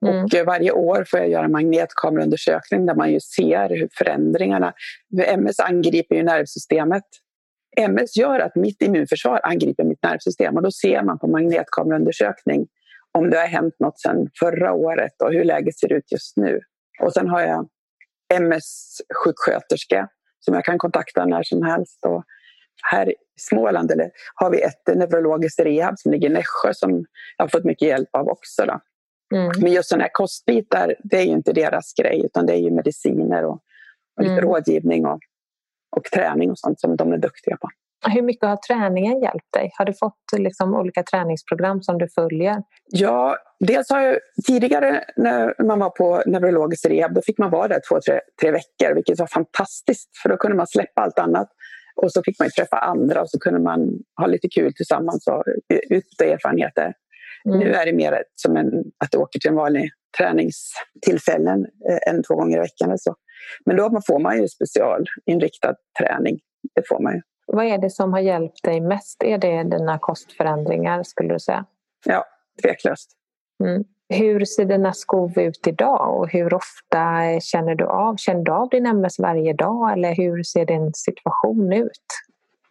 Mm. 0.07 0.25
Och 0.25 0.31
varje 0.47 0.73
år 0.73 1.05
får 1.11 1.21
jag 1.21 1.29
göra 1.29 1.49
magnetkameraundersökning 1.49 2.87
där 2.87 2.95
man 2.95 3.13
ju 3.13 3.21
ser 3.21 3.69
hur 3.69 3.89
förändringarna... 3.99 4.73
MS 5.27 5.61
angriper 5.61 6.15
ju 6.15 6.23
nervsystemet. 6.23 7.05
MS 7.77 8.17
gör 8.17 8.41
att 8.41 8.55
mitt 8.57 8.83
immunförsvar 8.83 9.41
angriper 9.43 9.85
mitt 9.85 10.03
nervsystem 10.03 10.57
och 10.57 10.63
då 10.63 10.71
ser 10.71 11.03
man 11.03 11.19
på 11.19 11.27
magnetkameraundersökning 11.27 12.67
om 13.13 13.31
det 13.31 13.37
har 13.37 13.47
hänt 13.47 13.75
något 13.79 14.01
sedan 14.01 14.29
förra 14.41 14.73
året 14.73 15.23
och 15.23 15.33
hur 15.33 15.45
läget 15.45 15.79
ser 15.79 15.93
ut 15.93 16.13
just 16.13 16.37
nu. 16.37 16.61
Och 17.03 17.13
sen 17.13 17.29
har 17.29 17.41
jag 17.41 17.69
MS-sjuksköterska 18.35 20.09
som 20.41 20.55
jag 20.55 20.65
kan 20.65 20.79
kontakta 20.79 21.27
när 21.27 21.43
som 21.43 21.63
helst. 21.63 22.05
Och 22.07 22.25
här 22.83 23.11
i 23.11 23.15
Småland 23.37 23.91
eller, 23.91 24.11
har 24.35 24.51
vi 24.51 24.63
ett 24.63 24.97
neurologiskt 24.97 25.61
rehab 25.61 25.99
som 25.99 26.13
ligger 26.13 26.31
i 26.31 26.33
Nässjö 26.33 26.75
som 26.75 26.91
jag 27.37 27.45
har 27.45 27.49
fått 27.49 27.65
mycket 27.65 27.89
hjälp 27.89 28.09
av 28.13 28.29
också. 28.29 28.67
Då. 28.67 28.81
Mm. 29.37 29.53
Men 29.61 29.73
just 29.73 29.89
sådana 29.89 30.05
här 30.05 30.11
kostbitar, 30.13 30.95
det 31.05 31.17
är 31.17 31.25
ju 31.25 31.33
inte 31.33 31.53
deras 31.53 31.93
grej 31.95 32.23
utan 32.25 32.47
det 32.47 32.53
är 32.53 32.59
ju 32.59 32.71
mediciner 32.71 33.45
och, 33.45 33.61
och 34.17 34.23
lite 34.23 34.33
mm. 34.33 34.45
rådgivning 34.45 35.07
och, 35.07 35.21
och 35.97 36.05
träning 36.05 36.51
och 36.51 36.59
sånt 36.59 36.81
som 36.81 36.97
de 36.97 37.13
är 37.13 37.19
duktiga 37.19 37.57
på. 37.57 37.69
Hur 38.07 38.23
mycket 38.23 38.49
har 38.49 38.57
träningen 38.57 39.21
hjälpt 39.21 39.53
dig? 39.53 39.71
Har 39.79 39.85
du 39.85 39.93
fått 39.95 40.23
liksom 40.39 40.75
olika 40.75 41.03
träningsprogram 41.03 41.83
som 41.83 41.99
du 41.99 42.09
följer? 42.09 42.57
Ja, 42.87 43.37
dels 43.61 43.91
har 43.91 44.01
jag 44.01 44.19
tidigare 44.47 45.05
när 45.17 45.65
man 45.65 45.79
var 45.79 45.91
på 45.91 46.23
neurologisk 46.27 46.87
rehab 46.87 47.15
då 47.15 47.23
fick 47.23 47.39
man 47.39 47.51
vara 47.51 47.69
där 47.69 47.81
två, 47.89 48.01
tre, 48.07 48.21
tre 48.41 48.51
veckor 48.51 48.95
vilket 48.95 49.19
var 49.19 49.27
fantastiskt 49.27 50.17
för 50.23 50.29
då 50.29 50.37
kunde 50.37 50.57
man 50.57 50.67
släppa 50.67 51.03
allt 51.03 51.19
annat 51.19 51.49
och 52.03 52.13
så 52.13 52.23
fick 52.23 52.39
man 52.39 52.51
träffa 52.51 52.79
andra 52.79 53.23
och 53.23 53.31
så 53.31 53.39
kunde 53.39 53.61
man 53.61 53.91
ha 54.21 54.27
lite 54.27 54.49
kul 54.49 54.75
tillsammans 54.75 55.27
och 55.27 55.45
utbyta 55.91 56.25
erfarenheter. 56.25 56.95
Mm. 57.47 57.59
Nu 57.59 57.73
är 57.73 57.87
det 57.87 57.93
mer 57.93 58.23
som 58.35 58.57
en, 58.57 58.69
att 59.05 59.11
du 59.11 59.19
åker 59.19 59.41
till 59.41 59.51
en 59.51 59.57
vanlig 59.57 59.91
träningstillfällen 60.19 61.67
eh, 61.91 62.15
en, 62.15 62.23
två 62.23 62.35
gånger 62.35 62.57
i 62.57 62.61
veckan. 62.61 62.89
Eller 62.89 62.97
så. 62.97 63.15
Men 63.65 63.77
då 63.77 64.01
får 64.07 64.19
man 64.19 64.41
ju 64.41 64.49
specialinriktad 64.49 65.75
träning. 65.99 66.39
Det 66.75 66.89
får 66.89 67.03
man 67.03 67.15
ju. 67.15 67.21
Vad 67.53 67.67
är 67.67 67.79
det 67.79 67.91
som 67.91 68.13
har 68.13 68.21
hjälpt 68.21 68.65
dig 68.65 68.81
mest? 68.81 69.23
Är 69.23 69.39
det 69.39 69.63
dina 69.63 69.99
kostförändringar 69.99 71.03
skulle 71.03 71.35
du 71.35 71.41
säga? 71.41 71.65
Ja, 72.07 72.25
tveklöst. 72.63 73.11
Mm. 73.65 73.85
Hur 74.09 74.45
ser 74.45 74.65
dina 74.65 74.93
skov 74.93 75.39
ut 75.39 75.67
idag 75.67 76.19
och 76.19 76.33
hur 76.33 76.55
ofta 76.55 77.01
känner 77.41 77.75
du 77.75 77.85
av? 77.85 78.17
Känner 78.17 78.43
du 78.45 78.53
av 78.53 78.69
din 78.69 78.87
MS 78.87 79.19
varje 79.19 79.53
dag 79.53 79.93
eller 79.93 80.15
hur 80.15 80.43
ser 80.43 80.67
din 80.67 80.93
situation 80.95 81.73
ut? 81.73 82.07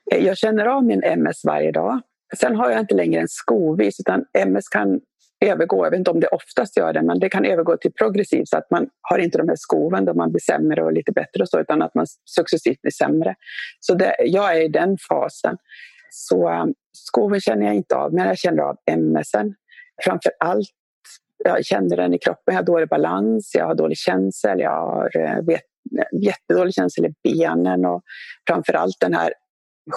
Jag 0.06 0.38
känner 0.38 0.66
av 0.66 0.84
min 0.84 1.04
MS 1.04 1.46
varje 1.46 1.72
dag. 1.72 2.02
Sen 2.38 2.56
har 2.56 2.70
jag 2.70 2.80
inte 2.80 2.96
längre 2.96 3.22
en 3.22 3.28
skovis 3.28 4.00
utan 4.00 4.26
MS 4.34 4.70
kan 4.70 5.02
övergå, 5.46 5.86
jag 5.86 5.92
vet 5.92 5.98
inte 5.98 6.12
om 6.12 6.20
det 6.20 6.28
oftast 6.28 6.78
gör 6.78 6.94
det, 6.94 7.02
men 7.02 7.20
det 7.20 7.30
kan 7.30 7.46
övergå 7.46 7.78
till 7.78 7.94
progressiv 7.94 8.44
så 8.46 8.58
att 8.58 8.72
man 8.72 8.90
har 9.02 9.20
inte 9.20 9.38
de 9.38 9.48
här 9.48 9.56
skoven 9.56 10.06
då 10.06 10.14
man 10.14 10.32
blir 10.32 10.42
sämre 10.42 10.84
och 10.84 10.94
lite 10.94 11.12
bättre 11.12 11.44
och 11.44 11.50
så, 11.50 11.60
utan 11.60 11.82
att 11.82 11.96
man 11.96 12.06
successivt 12.26 12.82
blir 12.82 12.92
sämre. 12.92 13.36
Så 13.80 13.94
det, 13.94 14.16
jag 14.20 14.58
är 14.58 14.62
i 14.62 14.68
den 14.68 14.98
fasen. 15.10 15.58
Så 16.10 16.50
um, 16.50 16.74
skoven 16.94 17.42
känner 17.42 17.66
jag 17.66 17.76
inte 17.76 17.96
av, 17.96 18.14
men 18.14 18.28
jag 18.28 18.38
känner 18.38 18.64
av 18.64 18.78
MSen. 18.98 19.56
Framför 20.04 20.32
allt, 20.40 20.70
jag 21.44 21.66
känner 21.66 21.98
den 21.98 22.14
i 22.14 22.20
kroppen, 22.20 22.54
jag 22.54 22.54
har 22.54 22.64
dålig 22.64 22.90
balans, 22.90 23.52
jag 23.56 23.66
har 23.66 23.76
dålig 23.76 23.98
känsel, 23.98 24.60
jag 24.60 24.82
har 24.82 25.18
eh, 25.18 25.46
vet, 25.46 25.62
jättedålig 26.22 26.74
känsel 26.74 27.06
i 27.06 27.14
benen 27.24 27.86
och 27.86 28.04
framför 28.48 28.74
allt 28.74 28.96
den 29.00 29.14
här 29.14 29.34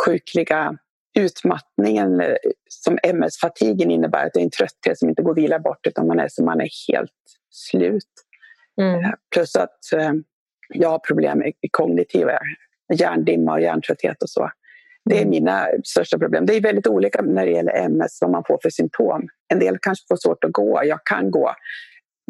sjukliga 0.06 0.76
utmattningen 1.18 2.20
eh, 2.20 2.36
som 2.68 2.98
MS-fatigen 3.02 3.90
innebär, 3.90 4.26
att 4.26 4.32
det 4.32 4.40
är 4.40 4.44
en 4.44 4.50
trötthet 4.50 4.98
som 4.98 5.08
inte 5.08 5.22
går 5.22 5.30
att 5.30 5.38
vila 5.38 5.58
bort 5.58 5.86
utan 5.86 6.06
man 6.06 6.18
är 6.18 6.28
som 6.28 6.44
man 6.44 6.60
är 6.60 6.92
helt 6.92 7.10
slut. 7.50 8.04
Mm. 8.80 9.04
Eh, 9.04 9.10
plus 9.34 9.56
att 9.56 9.92
eh, 9.92 10.12
jag 10.68 10.88
har 10.88 10.98
problem 10.98 11.38
med 11.38 11.52
kognitiva 11.70 12.38
hjärndimma 12.94 13.52
och 13.52 13.60
hjärntrötthet 13.60 14.22
och 14.22 14.30
så. 14.30 14.50
Det 15.04 15.14
är 15.14 15.22
mm. 15.22 15.30
mina 15.30 15.66
största 15.84 16.18
problem. 16.18 16.46
Det 16.46 16.56
är 16.56 16.60
väldigt 16.60 16.86
olika 16.86 17.22
när 17.22 17.46
det 17.46 17.52
gäller 17.52 17.72
MS, 17.72 18.18
vad 18.20 18.30
man 18.30 18.44
får 18.46 18.58
för 18.62 18.70
symptom. 18.70 19.28
En 19.48 19.58
del 19.58 19.78
kanske 19.78 20.04
får 20.08 20.16
svårt 20.16 20.44
att 20.44 20.52
gå. 20.52 20.80
Jag 20.84 21.04
kan 21.04 21.30
gå 21.30 21.54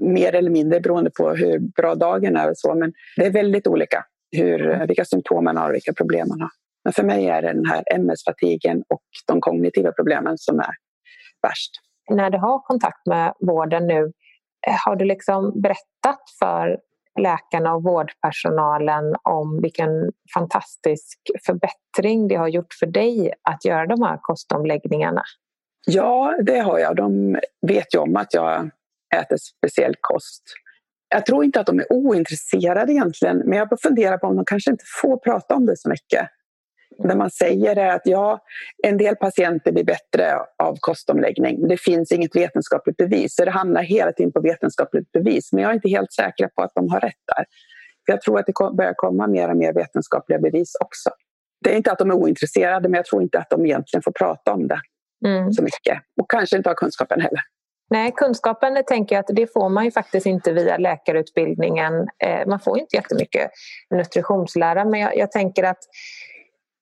mer 0.03 0.35
eller 0.35 0.51
mindre 0.51 0.81
beroende 0.81 1.11
på 1.11 1.31
hur 1.31 1.59
bra 1.59 1.95
dagen 1.95 2.37
är. 2.37 2.51
Och 2.51 2.59
så, 2.59 2.75
men 2.75 2.93
det 3.17 3.27
är 3.27 3.31
väldigt 3.31 3.67
olika 3.67 4.05
hur, 4.37 4.87
vilka 4.87 5.05
symptom 5.05 5.45
man 5.45 5.57
har 5.57 5.69
och 5.69 5.75
vilka 5.75 5.93
problem 5.93 6.29
man 6.29 6.41
har. 6.41 6.51
Men 6.85 6.93
för 6.93 7.03
mig 7.03 7.29
är 7.29 7.43
det 7.43 7.53
den 7.53 7.67
här 7.67 7.85
MS-fatigen 7.95 8.83
och 8.89 9.03
de 9.27 9.41
kognitiva 9.41 9.93
problemen 9.93 10.39
som 10.39 10.61
är 10.61 10.75
värst. 11.43 11.71
När 12.11 12.31
du 12.31 12.39
har 12.39 12.59
kontakt 12.59 13.07
med 13.07 13.35
vården 13.41 13.87
nu, 13.87 14.13
eh, 14.67 14.77
har 14.87 14.97
du 14.97 15.05
liksom 15.05 15.61
berättat 15.61 16.21
för 16.39 16.79
läkarna 17.21 17.75
och 17.75 17.83
vårdpersonalen 17.83 19.15
om 19.23 19.61
vilken 19.63 19.91
fantastisk 20.35 21.19
förbättring 21.47 22.29
det 22.29 22.35
har 22.35 22.49
gjort 22.49 22.75
för 22.79 22.87
dig 22.87 23.33
att 23.43 23.65
göra 23.65 23.87
de 23.87 24.03
här 24.03 24.19
kostomläggningarna? 24.23 25.23
Ja, 25.87 26.35
det 26.43 26.59
har 26.59 26.79
jag. 26.79 26.97
De 26.97 27.39
vet 27.67 27.95
ju 27.95 27.99
om 27.99 28.17
att 28.17 28.35
jag 28.35 28.71
äter 29.17 29.37
speciell 29.37 29.95
kost. 30.01 30.43
Jag 31.09 31.27
tror 31.27 31.45
inte 31.45 31.61
att 31.61 31.67
de 31.67 31.79
är 31.79 31.93
ointresserade 31.93 32.93
egentligen, 32.93 33.43
men 33.47 33.59
jag 33.59 33.81
funderar 33.83 34.19
på 34.19 34.27
om 34.27 34.37
de 34.37 34.45
kanske 34.45 34.71
inte 34.71 34.85
får 35.03 35.17
prata 35.17 35.55
om 35.55 35.67
det 35.67 35.77
så 35.77 35.89
mycket. 35.89 36.29
Det 36.99 37.17
man 37.17 37.31
säger 37.31 37.77
är 37.77 37.91
att 37.95 38.03
ja, 38.05 38.41
en 38.83 38.97
del 38.97 39.17
patienter 39.17 39.73
blir 39.73 39.85
bättre 39.85 40.35
av 40.63 40.77
kostomläggning. 40.81 41.69
Det 41.69 41.77
finns 41.77 42.13
inget 42.13 42.37
vetenskapligt 42.37 42.97
bevis, 42.97 43.35
så 43.37 43.45
det 43.45 43.51
hamnar 43.51 43.83
hela 43.83 44.13
tiden 44.13 44.33
på 44.33 44.41
vetenskapligt 44.41 45.13
bevis. 45.13 45.53
Men 45.53 45.63
jag 45.63 45.71
är 45.71 45.75
inte 45.75 45.89
helt 45.89 46.13
säker 46.13 46.49
på 46.55 46.63
att 46.63 46.73
de 46.75 46.89
har 46.89 47.01
rätt 47.01 47.23
där. 47.37 47.45
För 48.07 48.13
jag 48.13 48.21
tror 48.21 48.39
att 48.39 48.47
det 48.47 48.77
börjar 48.77 48.95
komma 48.97 49.27
mer 49.27 49.49
och 49.51 49.57
mer 49.57 49.73
vetenskapliga 49.73 50.39
bevis 50.39 50.73
också. 50.81 51.11
Det 51.65 51.73
är 51.73 51.77
inte 51.77 51.93
att 51.93 51.99
de 51.99 52.11
är 52.11 52.15
ointresserade, 52.15 52.89
men 52.89 52.97
jag 52.97 53.05
tror 53.05 53.23
inte 53.23 53.39
att 53.39 53.51
de 53.51 53.67
egentligen 53.67 54.03
får 54.03 54.13
prata 54.13 54.53
om 54.53 54.69
det 54.69 54.81
mm. 55.27 55.53
så 55.53 55.63
mycket. 55.63 55.99
Och 56.21 56.31
kanske 56.31 56.57
inte 56.57 56.71
har 56.71 56.75
kunskapen 56.75 57.21
heller. 57.21 57.41
Nej, 57.91 58.13
kunskapen 58.17 58.83
tänker 58.87 59.15
jag 59.15 59.21
att 59.21 59.37
det 59.37 59.53
får 59.53 59.69
man 59.69 59.85
ju 59.85 59.91
faktiskt 59.91 60.27
inte 60.27 60.53
via 60.53 60.77
läkarutbildningen. 60.77 62.09
Eh, 62.25 62.47
man 62.47 62.61
får 62.61 62.79
inte 62.79 62.97
jättemycket 62.97 63.51
nutritionslära, 63.91 64.85
men 64.85 65.01
jag, 65.01 65.17
jag 65.17 65.33
tänker 65.33 65.65
att 65.65 65.79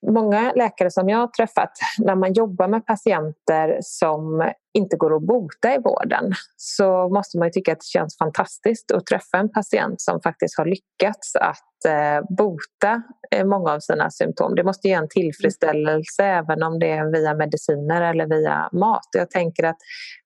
många 0.06 0.52
läkare 0.52 0.90
som 0.90 1.08
jag 1.08 1.18
har 1.18 1.26
träffat, 1.26 1.70
när 1.98 2.14
man 2.14 2.32
jobbar 2.32 2.68
med 2.68 2.86
patienter 2.86 3.78
som 3.82 4.52
inte 4.74 4.96
går 4.96 5.16
att 5.16 5.22
bota 5.22 5.74
i 5.74 5.78
vården 5.78 6.32
så 6.56 7.08
måste 7.08 7.38
man 7.38 7.50
tycka 7.52 7.72
att 7.72 7.78
det 7.78 7.86
känns 7.86 8.18
fantastiskt 8.18 8.92
att 8.92 9.06
träffa 9.06 9.38
en 9.38 9.48
patient 9.48 10.00
som 10.00 10.20
faktiskt 10.20 10.58
har 10.58 10.64
lyckats 10.64 11.36
att 11.36 11.84
eh, 11.88 12.36
bota 12.36 13.02
eh, 13.30 13.46
många 13.46 13.72
av 13.72 13.80
sina 13.80 14.10
symptom. 14.10 14.54
Det 14.54 14.64
måste 14.64 14.88
ge 14.88 14.94
en 14.94 15.08
tillfredsställelse 15.08 16.24
även 16.24 16.62
om 16.62 16.78
det 16.78 16.90
är 16.90 17.12
via 17.12 17.34
mediciner 17.34 18.02
eller 18.02 18.26
via 18.26 18.68
mat. 18.72 19.08
Jag 19.12 19.30
tänker 19.30 19.64
att 19.64 19.78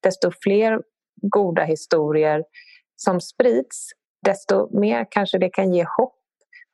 desto 0.03 0.31
fler 0.43 0.81
goda 1.23 1.65
historier 1.65 2.45
som 2.97 3.21
sprids 3.21 3.89
desto 4.25 4.81
mer 4.81 5.07
kanske 5.11 5.39
det 5.39 5.49
kan 5.49 5.73
ge 5.73 5.85
hopp 5.97 6.22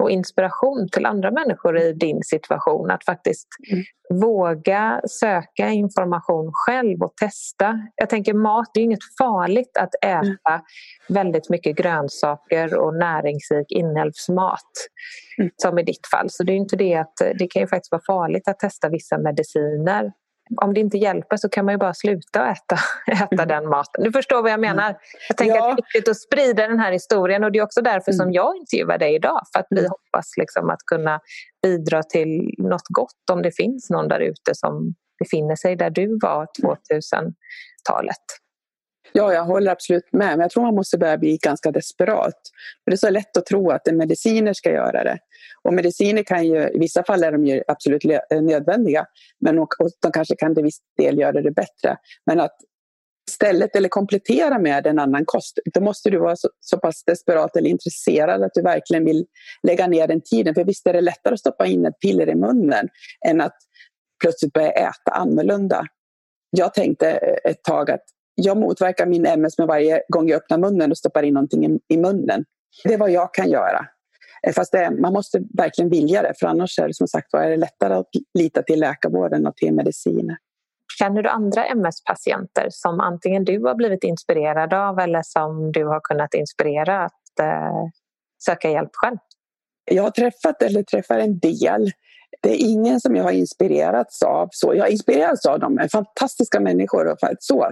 och 0.02 0.11
inspiration 0.11 0.88
till 0.92 1.06
andra 1.06 1.30
människor 1.30 1.78
i 1.78 1.92
din 1.92 2.22
situation. 2.22 2.90
Att 2.90 3.04
faktiskt 3.04 3.48
mm. 3.70 3.84
våga 4.20 5.00
söka 5.08 5.68
information 5.68 6.50
själv 6.52 7.02
och 7.02 7.16
testa. 7.16 7.80
Jag 7.94 8.11
tänker 8.11 8.34
mat, 8.34 8.70
det 8.74 8.80
är 8.80 8.84
inget 8.84 9.16
farligt 9.18 9.76
att 9.76 9.94
äta 10.02 10.20
mm. 10.22 10.62
väldigt 11.08 11.48
mycket 11.48 11.76
grönsaker 11.76 12.74
och 12.74 12.94
näringsrik 12.94 13.72
inälvsmat. 13.72 14.72
Mm. 15.38 15.50
Som 15.56 15.78
i 15.78 15.82
ditt 15.82 16.06
fall. 16.06 16.30
Så 16.30 16.42
det 16.42 16.52
är 16.52 16.56
inte 16.56 16.76
det 16.76 16.94
att 16.94 17.16
det 17.38 17.46
kan 17.46 17.62
ju 17.62 17.68
faktiskt 17.68 17.92
vara 17.92 18.02
farligt 18.06 18.48
att 18.48 18.58
testa 18.58 18.88
vissa 18.88 19.18
mediciner 19.18 20.12
om 20.56 20.74
det 20.74 20.80
inte 20.80 20.98
hjälper 20.98 21.37
så 21.37 21.48
kan 21.48 21.64
man 21.64 21.74
ju 21.74 21.78
bara 21.78 21.94
sluta 21.94 22.50
äta, 22.50 22.78
äta 23.12 23.28
mm. 23.30 23.48
den 23.48 23.68
maten. 23.68 24.04
Du 24.04 24.12
förstår 24.12 24.42
vad 24.42 24.50
jag 24.50 24.61
menar? 24.61 24.96
Jag 25.28 25.37
tänker 25.37 25.56
ja. 25.56 25.70
att 25.70 25.76
det 25.76 25.82
är 25.82 25.84
viktigt 25.84 26.08
att 26.08 26.20
sprida 26.20 26.68
den 26.68 26.80
här 26.80 26.92
historien 26.92 27.44
och 27.44 27.52
det 27.52 27.58
är 27.58 27.62
också 27.62 27.82
därför 27.82 28.12
mm. 28.12 28.18
som 28.18 28.32
jag 28.32 28.56
intervjuar 28.56 28.98
dig 28.98 29.14
idag. 29.14 29.40
För 29.52 29.61
att 29.61 29.66
vi 29.70 29.78
mm. 29.78 29.90
hoppas 29.90 30.37
liksom 30.37 30.70
att 30.70 30.80
kunna 30.87 31.20
bidra 31.62 32.02
till 32.02 32.54
något 32.58 32.88
gott 32.88 33.30
om 33.32 33.42
det 33.42 33.56
finns 33.56 33.90
någon 33.90 34.08
där 34.08 34.20
ute 34.20 34.54
som 34.54 34.94
befinner 35.18 35.56
sig 35.56 35.76
där 35.76 35.90
du 35.90 36.18
var 36.22 36.46
2000-talet. 36.62 38.16
Ja, 39.18 39.33
jag 39.33 39.44
håller 39.44 39.70
absolut 39.70 40.12
med. 40.12 40.28
Men 40.28 40.40
jag 40.40 40.50
tror 40.50 40.62
man 40.62 40.74
måste 40.74 40.98
börja 40.98 41.18
bli 41.18 41.38
ganska 41.42 41.70
desperat. 41.70 42.40
För 42.85 42.90
det 42.90 42.94
är 42.94 42.96
så 42.96 43.11
lätt 43.11 43.37
att 43.37 43.46
tro 43.46 43.70
att 43.70 43.88
en 43.88 43.96
mediciner 43.96 44.52
ska 44.52 44.70
göra 44.70 45.04
det. 45.04 45.18
Och 45.62 45.74
mediciner 45.74 46.22
kan 46.22 46.46
ju, 46.46 46.68
i 46.68 46.78
vissa 46.78 47.04
fall 47.04 47.24
är 47.24 47.33
de 47.33 47.46
ju 47.46 47.62
absolut 47.68 48.04
eh, 48.04 48.42
nödvändiga. 48.42 49.07
Men 49.40 49.59
och, 49.59 49.81
och 49.81 49.90
de 50.02 50.12
kanske 50.12 50.37
kan 50.37 50.54
till 50.54 50.64
viss 50.64 50.78
del 50.98 51.18
göra 51.18 51.42
det 51.42 51.50
bättre. 51.50 51.96
Men 52.26 52.40
att 52.40 52.57
istället 53.31 53.76
eller 53.76 53.88
komplettera 53.88 54.59
med 54.59 54.87
en 54.87 54.98
annan 54.98 55.24
kost, 55.24 55.59
då 55.74 55.81
måste 55.81 56.11
du 56.11 56.18
vara 56.18 56.37
så, 56.37 56.48
så, 56.61 56.78
pass 56.78 57.04
desperat 57.04 57.57
eller 57.57 57.70
intresserad 57.70 58.42
att 58.42 58.54
du 58.54 58.62
verkligen 58.62 59.04
vill 59.04 59.26
lägga 59.62 59.87
ner 59.87 60.07
den 60.07 60.20
tiden. 60.20 60.54
För 60.54 60.64
visst 60.64 60.87
är 60.87 60.92
det 60.92 61.00
lättare 61.00 61.35
att 61.35 61.40
stoppa 61.40 61.66
in 61.66 61.87
ett 61.87 62.00
piller 62.00 62.28
i 62.28 62.35
munnen 62.35 62.88
än 63.26 63.40
att 63.40 63.57
plötsligt 64.22 64.52
börja 64.52 64.70
äta 64.70 65.11
annorlunda. 65.11 65.87
Jag 66.50 66.74
tänkte 66.74 67.11
eh, 67.11 67.50
ett 67.50 67.62
tag 67.62 67.90
att 67.90 68.04
jag 68.40 68.57
motverkar 68.57 69.07
min 69.07 69.27
MS 69.27 69.59
med 69.59 69.66
varje 69.66 70.03
gång 70.09 70.29
jag 70.29 70.37
öppnar 70.37 70.59
munnen 70.59 70.90
och 70.90 70.98
stoppar 70.98 71.22
in 71.22 71.35
någonting 71.35 71.66
i, 71.66 71.79
i 71.88 71.96
munnen. 71.96 72.44
Det 72.85 72.94
är 72.94 72.98
vad 72.98 73.11
jag 73.11 73.35
kan 73.35 73.51
göra. 73.51 73.87
Eh, 74.46 74.53
fast 74.53 74.72
det, 74.72 74.90
man 74.90 75.12
måste 75.12 75.42
verkligen 75.55 75.90
vilja 75.90 76.22
det, 76.22 76.35
för 76.40 76.46
annars 76.46 76.79
är 76.79 76.88
det 76.88 76.94
som 76.94 77.09
sagt 77.09 77.35
är 77.35 77.51
det 77.51 77.57
lättare 77.57 77.94
att 77.94 78.09
lita 78.38 78.62
till 78.62 78.81
läkarvården 78.81 79.46
och 79.46 79.57
till 79.57 79.74
mediciner. 79.74 80.37
Känner 80.98 81.22
du 81.22 81.29
andra 81.29 81.66
MS-patienter 81.66 82.68
som 82.70 83.01
antingen 83.01 83.44
du 83.44 83.61
har 83.61 83.74
blivit 83.74 84.05
inspirerad 84.05 84.74
av 84.74 84.98
eller 84.98 85.22
som 85.22 85.72
du 85.72 85.85
har 85.85 86.01
kunnat 86.01 86.35
inspirera 86.35 87.05
att 87.05 87.38
eh, 87.40 87.85
söka 88.44 88.70
hjälp 88.70 88.90
själv? 88.92 89.16
Jag 89.90 90.03
har 90.03 90.11
träffat 90.11 90.62
eller 90.62 90.83
träffar 90.83 91.18
en 91.18 91.38
del. 91.38 91.90
Det 92.43 92.51
är 92.51 92.71
ingen 92.71 93.01
som 93.01 93.17
jag 93.17 93.25
har 93.25 93.33
inspirerats 93.33 94.23
av. 94.23 94.49
Så 94.53 94.75
jag 94.75 94.85
har 94.85 94.91
inspirerats 94.91 95.47
av 95.47 95.61
dem, 95.61 95.88
fantastiska 95.93 96.61
människor, 96.61 97.07
och 97.07 97.19
så, 97.38 97.71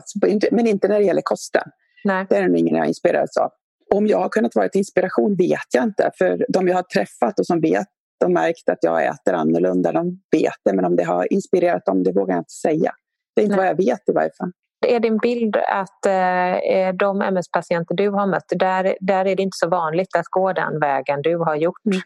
men 0.51 0.67
inte 0.67 0.89
när 0.89 0.99
det 0.99 1.05
gäller 1.05 1.23
kosten. 1.23 1.63
Nej. 2.05 2.27
Det 2.29 2.37
är 2.37 2.49
det 2.49 2.59
ingen 2.59 2.75
jag 2.75 2.83
har 2.83 2.89
inspirerats 2.89 3.37
av. 3.37 3.51
Om 3.95 4.07
jag 4.07 4.19
har 4.19 4.29
kunnat 4.29 4.55
vara 4.55 4.69
till 4.69 4.79
inspiration 4.79 5.37
vet 5.37 5.75
jag 5.75 5.85
inte, 5.85 6.11
för 6.19 6.47
de 6.49 6.69
jag 6.69 6.75
har 6.75 6.83
träffat 6.83 7.39
och 7.39 7.47
som 7.47 7.61
vet 7.61 7.87
de 8.21 8.33
märkt 8.33 8.69
att 8.69 8.79
jag 8.81 9.05
äter 9.05 9.35
annorlunda, 9.35 9.93
de 9.93 10.21
vet 10.33 10.61
det, 10.65 10.73
men 10.73 10.85
om 10.85 10.97
det 10.97 11.05
har 11.05 11.33
inspirerat 11.33 11.85
dem, 11.85 12.03
det 12.03 12.13
vågar 12.13 12.35
jag 12.35 12.41
inte 12.41 12.51
säga. 12.51 12.93
Det 13.37 13.43
är 13.43 13.45
inte 13.45 13.57
Nej. 13.57 13.65
vad 13.65 13.71
jag 13.71 13.77
vet 13.77 14.09
i 14.09 14.13
varje 14.13 14.31
fall. 14.39 14.53
Är 14.87 15.01
din 15.01 15.19
bild 15.19 15.57
att 15.57 16.07
eh, 16.07 16.95
de 16.99 17.23
MS-patienter 17.23 17.95
du 17.95 18.11
har 18.11 18.27
mött, 18.27 18.49
där, 18.49 18.97
där 19.01 19.25
är 19.25 19.37
det 19.37 19.43
inte 19.43 19.57
så 19.57 19.69
vanligt 19.69 20.17
att 20.17 20.27
gå 20.31 20.53
den 20.53 20.81
vägen 20.81 21.23
du 21.23 21.37
har 21.37 21.57
gjort? 21.57 21.87
Mm. 21.87 22.01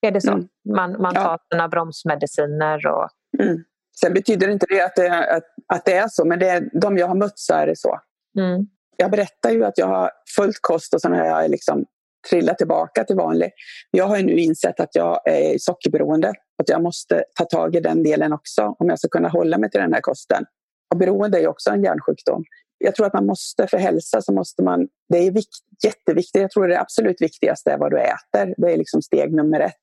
Är 0.00 0.10
det 0.10 0.20
så? 0.20 0.32
Mm. 0.32 0.48
Man, 0.74 1.02
man 1.02 1.14
tar 1.14 1.22
ja. 1.22 1.38
sina 1.52 1.68
bromsmediciner 1.68 2.86
och... 2.86 3.08
Mm. 3.42 3.64
Sen 4.00 4.14
betyder 4.14 4.48
inte 4.48 4.66
det 4.68 4.82
att 4.84 4.96
det, 4.96 5.36
att, 5.36 5.44
att 5.66 5.84
det 5.84 5.92
är 5.92 6.08
så, 6.08 6.24
men 6.24 6.38
det 6.38 6.48
är, 6.48 6.80
de 6.80 6.98
jag 6.98 7.06
har 7.06 7.14
mött 7.14 7.38
så 7.38 7.54
är 7.54 7.66
det 7.66 7.76
så. 7.76 8.00
Mm. 8.38 8.66
Jag 8.96 9.10
berättar 9.10 9.50
ju 9.50 9.64
att 9.64 9.78
jag 9.78 9.86
har 9.86 10.10
följt 10.36 10.58
kost 10.60 10.94
och 10.94 11.00
sen 11.00 11.12
har 11.12 11.24
jag 11.24 11.50
liksom 11.50 11.84
trillat 12.30 12.58
tillbaka 12.58 13.04
till 13.04 13.16
vanlig. 13.16 13.50
Jag 13.90 14.04
har 14.04 14.18
nu 14.18 14.32
insett 14.32 14.80
att 14.80 14.94
jag 14.94 15.20
är 15.24 15.58
sockerberoende. 15.58 16.28
Att 16.62 16.68
jag 16.68 16.82
måste 16.82 17.24
ta 17.34 17.44
tag 17.44 17.76
i 17.76 17.80
den 17.80 18.02
delen 18.02 18.32
också 18.32 18.74
om 18.78 18.88
jag 18.88 18.98
ska 18.98 19.08
kunna 19.08 19.28
hålla 19.28 19.58
mig 19.58 19.70
till 19.70 19.80
den 19.80 19.92
här 19.92 20.00
kosten. 20.00 20.44
Och 20.90 20.98
beroende 20.98 21.40
är 21.40 21.48
också 21.48 21.70
en 21.70 21.82
hjärnsjukdom. 21.82 22.44
Jag 22.78 22.94
tror 22.94 23.06
att 23.06 23.14
man 23.14 23.26
måste, 23.26 23.66
för 23.66 23.78
hälsa 23.78 24.22
så 24.22 24.32
måste 24.32 24.62
man, 24.62 24.88
det 25.08 25.18
är 25.18 25.30
vikt, 25.30 25.58
jätteviktigt, 25.84 26.42
jag 26.42 26.50
tror 26.50 26.68
det 26.68 26.80
absolut 26.80 27.22
viktigaste 27.22 27.70
är 27.70 27.78
vad 27.78 27.90
du 27.90 27.98
äter. 27.98 28.54
Det 28.56 28.72
är 28.72 28.76
liksom 28.76 29.02
steg 29.02 29.34
nummer 29.34 29.60
ett. 29.60 29.74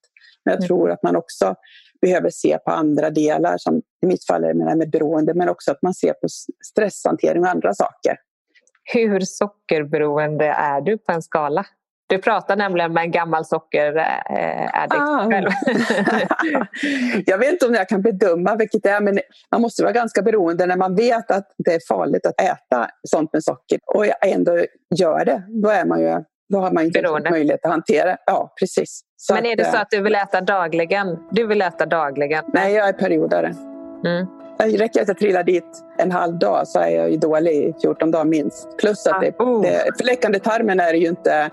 Men 0.45 0.51
jag 0.51 0.59
mm. 0.59 0.67
tror 0.67 0.91
att 0.91 1.03
man 1.03 1.15
också 1.15 1.55
behöver 2.01 2.29
se 2.29 2.57
på 2.57 2.71
andra 2.71 3.09
delar, 3.09 3.57
som 3.57 3.81
i 4.01 4.07
mitt 4.07 4.25
fall 4.25 4.43
är 4.43 4.53
det 4.53 4.75
med 4.75 4.89
beroende, 4.89 5.33
men 5.33 5.49
också 5.49 5.71
att 5.71 5.81
man 5.81 5.93
ser 5.93 6.13
på 6.13 6.27
stresshantering 6.65 7.43
och 7.43 7.49
andra 7.49 7.73
saker. 7.73 8.17
Hur 8.83 9.19
sockerberoende 9.19 10.45
är 10.45 10.81
du 10.81 10.97
på 10.97 11.11
en 11.11 11.21
skala? 11.21 11.65
Du 12.07 12.17
pratar 12.17 12.55
nämligen 12.55 12.93
med 12.93 13.03
en 13.03 13.11
gammal 13.11 13.45
sockeraddikt 13.45 15.01
ah. 15.01 15.29
själv. 15.31 15.49
jag 17.25 17.37
vet 17.37 17.51
inte 17.51 17.65
om 17.65 17.73
jag 17.73 17.89
kan 17.89 18.01
bedöma 18.01 18.55
vilket 18.55 18.83
det 18.83 18.89
är, 18.89 19.01
men 19.01 19.19
man 19.51 19.61
måste 19.61 19.83
vara 19.83 19.93
ganska 19.93 20.21
beroende 20.21 20.65
när 20.65 20.77
man 20.77 20.95
vet 20.95 21.31
att 21.31 21.47
det 21.57 21.73
är 21.73 21.79
farligt 21.87 22.25
att 22.25 22.41
äta 22.41 22.89
sånt 23.07 23.33
med 23.33 23.43
socker 23.43 23.79
och 23.95 24.05
ändå 24.25 24.65
gör 24.95 25.25
det. 25.25 25.43
Då, 25.47 25.69
är 25.69 25.85
man 25.85 26.01
ju, 26.01 26.23
då 26.49 26.59
har 26.59 26.71
man 26.71 26.83
inte 26.85 27.01
beroende. 27.01 27.31
möjlighet 27.31 27.65
att 27.65 27.71
hantera 27.71 28.17
Ja, 28.25 28.53
precis. 28.59 29.01
Så 29.17 29.33
men 29.33 29.45
är 29.45 29.55
det 29.55 29.65
så 29.65 29.75
eh, 29.75 29.81
att 29.81 29.91
du 29.91 30.01
vill 30.01 30.15
äta 30.15 30.41
dagligen? 30.41 31.17
Du 31.31 31.47
vill 31.47 31.61
äta 31.61 31.85
dagligen? 31.85 32.45
Nej, 32.53 32.73
jag 32.73 32.87
är 32.87 32.93
periodare. 32.93 33.55
Mm. 34.05 34.25
Det 34.57 34.77
räcker 34.77 35.01
att 35.01 35.07
jag 35.07 35.17
trillar 35.17 35.43
dit 35.43 35.83
en 35.97 36.11
halv 36.11 36.39
dag 36.39 36.67
så 36.67 36.79
är 36.79 36.89
jag 36.89 37.11
ju 37.11 37.17
dålig 37.17 37.51
i 37.51 37.73
14 37.81 38.11
dagar 38.11 38.25
minst. 38.25 38.77
Plus 38.77 39.07
att 39.07 39.15
ah, 39.15 39.19
det, 39.19 39.31
oh. 39.39 39.61
det, 39.61 39.97
förläckande 39.97 40.39
tarmen 40.39 40.79
är 40.79 40.93
det 40.93 40.99
ju 40.99 41.07
inte 41.07 41.51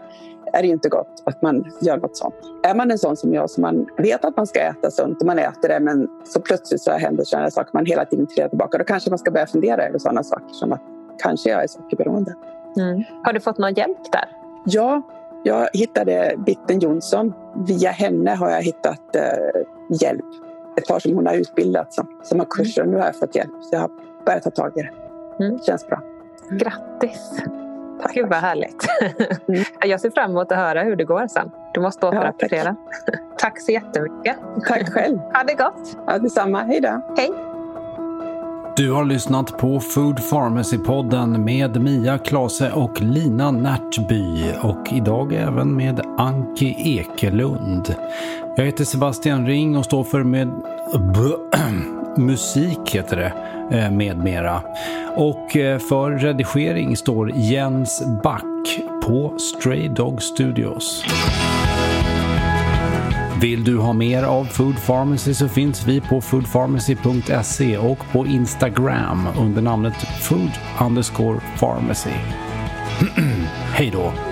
är 0.53 0.63
det 0.63 0.67
ju 0.67 0.73
inte 0.73 0.89
gott 0.89 1.23
att 1.25 1.43
man 1.43 1.65
gör 1.81 1.97
något 1.97 2.17
sånt. 2.17 2.35
Är 2.63 2.75
man 2.75 2.91
en 2.91 2.99
sån 2.99 3.17
som 3.17 3.35
jag 3.35 3.51
som 3.51 3.63
man 3.63 3.87
vet 3.97 4.25
att 4.25 4.37
man 4.37 4.47
ska 4.47 4.61
äta 4.61 4.91
sunt 4.91 5.21
och 5.21 5.27
man 5.27 5.39
äter 5.39 5.69
det 5.69 5.81
men 5.81 6.09
så 6.25 6.41
plötsligt 6.41 6.81
så 6.81 6.91
händer 6.91 7.25
sådana 7.25 7.51
saker 7.51 7.71
man 7.73 7.87
hela 7.87 8.05
tiden 8.05 8.27
trillar 8.27 8.49
tillbaka. 8.49 8.79
Då 8.79 8.85
kanske 8.85 9.11
man 9.11 9.19
ska 9.19 9.31
börja 9.31 9.47
fundera 9.47 9.87
över 9.89 9.99
sådana 9.99 10.23
saker 10.23 10.49
som 10.53 10.73
att 10.73 10.83
kanske 11.19 11.51
jag 11.51 11.63
är 11.63 11.67
sockerberoende. 11.67 12.35
Mm. 12.77 13.03
Har 13.25 13.33
du 13.33 13.41
fått 13.41 13.59
någon 13.59 13.75
hjälp 13.75 14.13
där? 14.13 14.25
Ja, 14.65 15.03
jag 15.45 15.69
hittade 15.73 16.35
Bitten 16.47 16.79
Jonsson. 16.79 17.35
Via 17.67 17.91
henne 17.91 18.31
har 18.31 18.51
jag 18.51 18.63
hittat 18.63 19.17
eh, 19.17 19.23
hjälp. 20.01 20.25
Ett 20.77 20.87
par 20.89 20.99
som 20.99 21.15
hon 21.15 21.27
har 21.27 21.35
utbildat 21.35 21.95
som, 21.95 22.21
som 22.23 22.39
har 22.39 22.47
kurser. 22.47 22.83
Mm. 22.83 22.95
Nu 22.95 23.01
har 23.01 23.07
jag 23.07 23.17
fått 23.17 23.37
hjälp 23.37 23.51
så 23.61 23.69
jag 23.77 23.81
har 23.81 23.91
börjat 24.27 24.43
ta 24.43 24.51
tag 24.51 24.73
i 24.79 24.83
det. 24.83 24.91
Mm. 25.45 25.57
Det 25.57 25.65
känns 25.65 25.87
bra. 25.87 26.03
Grattis! 26.51 27.43
Tack. 28.03 28.15
Gud 28.15 28.29
vad 28.29 28.39
härligt. 28.39 28.87
Mm. 29.49 29.65
Jag 29.81 30.01
ser 30.01 30.11
fram 30.11 30.31
emot 30.31 30.53
att 30.53 30.59
höra 30.59 30.83
hur 30.83 30.97
det 30.97 31.05
går 31.05 31.27
sen. 31.29 31.51
Du 31.75 31.81
måste 31.81 32.07
återrapportera. 32.07 32.77
Ja, 32.87 33.03
tack. 33.07 33.21
tack 33.39 33.61
så 33.61 33.73
jättemycket. 33.73 34.37
Tack 34.69 34.93
själv. 34.93 35.19
Ha 35.35 35.45
det 35.45 35.55
gott. 35.55 35.97
Ja, 36.07 36.19
detsamma. 36.19 36.63
Hej 36.63 36.81
då. 36.81 37.15
Hej. 37.17 37.31
Du 38.77 38.93
har 38.93 39.05
lyssnat 39.05 39.59
på 39.59 39.81
Food 39.81 40.19
Pharmacy-podden 40.19 41.39
med 41.45 41.83
Mia 41.83 42.19
Klase 42.19 42.71
och 42.73 43.01
Lina 43.01 43.51
Närtby 43.51 44.45
och 44.63 44.93
idag 44.93 45.33
även 45.33 45.77
med 45.77 46.01
Anki 46.19 46.99
Ekelund. 46.99 47.95
Jag 48.57 48.65
heter 48.65 48.85
Sebastian 48.85 49.47
Ring 49.47 49.77
och 49.77 49.85
står 49.85 50.05
för 50.05 50.23
med 50.23 50.49
musik 52.17 52.95
heter 52.95 53.17
det 53.17 53.33
Eh, 53.73 53.91
med 53.91 54.19
mera. 54.19 54.63
Och 55.17 55.57
eh, 55.57 55.79
för 55.79 56.11
redigering 56.11 56.97
står 56.97 57.31
Jens 57.35 58.03
Back 58.23 58.81
på 59.05 59.39
Stray 59.39 59.89
Dog 59.89 60.23
Studios. 60.23 61.05
Vill 63.41 63.65
du 63.65 63.79
ha 63.79 63.93
mer 63.93 64.23
av 64.23 64.45
Food 64.45 64.87
Pharmacy 64.87 65.35
så 65.35 65.49
finns 65.49 65.87
vi 65.87 66.01
på 66.01 66.21
foodpharmacy.se 66.21 67.79
och 67.79 67.99
på 68.13 68.27
Instagram 68.27 69.29
under 69.41 69.63
namnet 69.63 69.97
food 70.21 70.51
underscore 70.81 71.41
pharmacy. 71.59 72.11
Hej 73.75 73.91
då! 73.93 74.32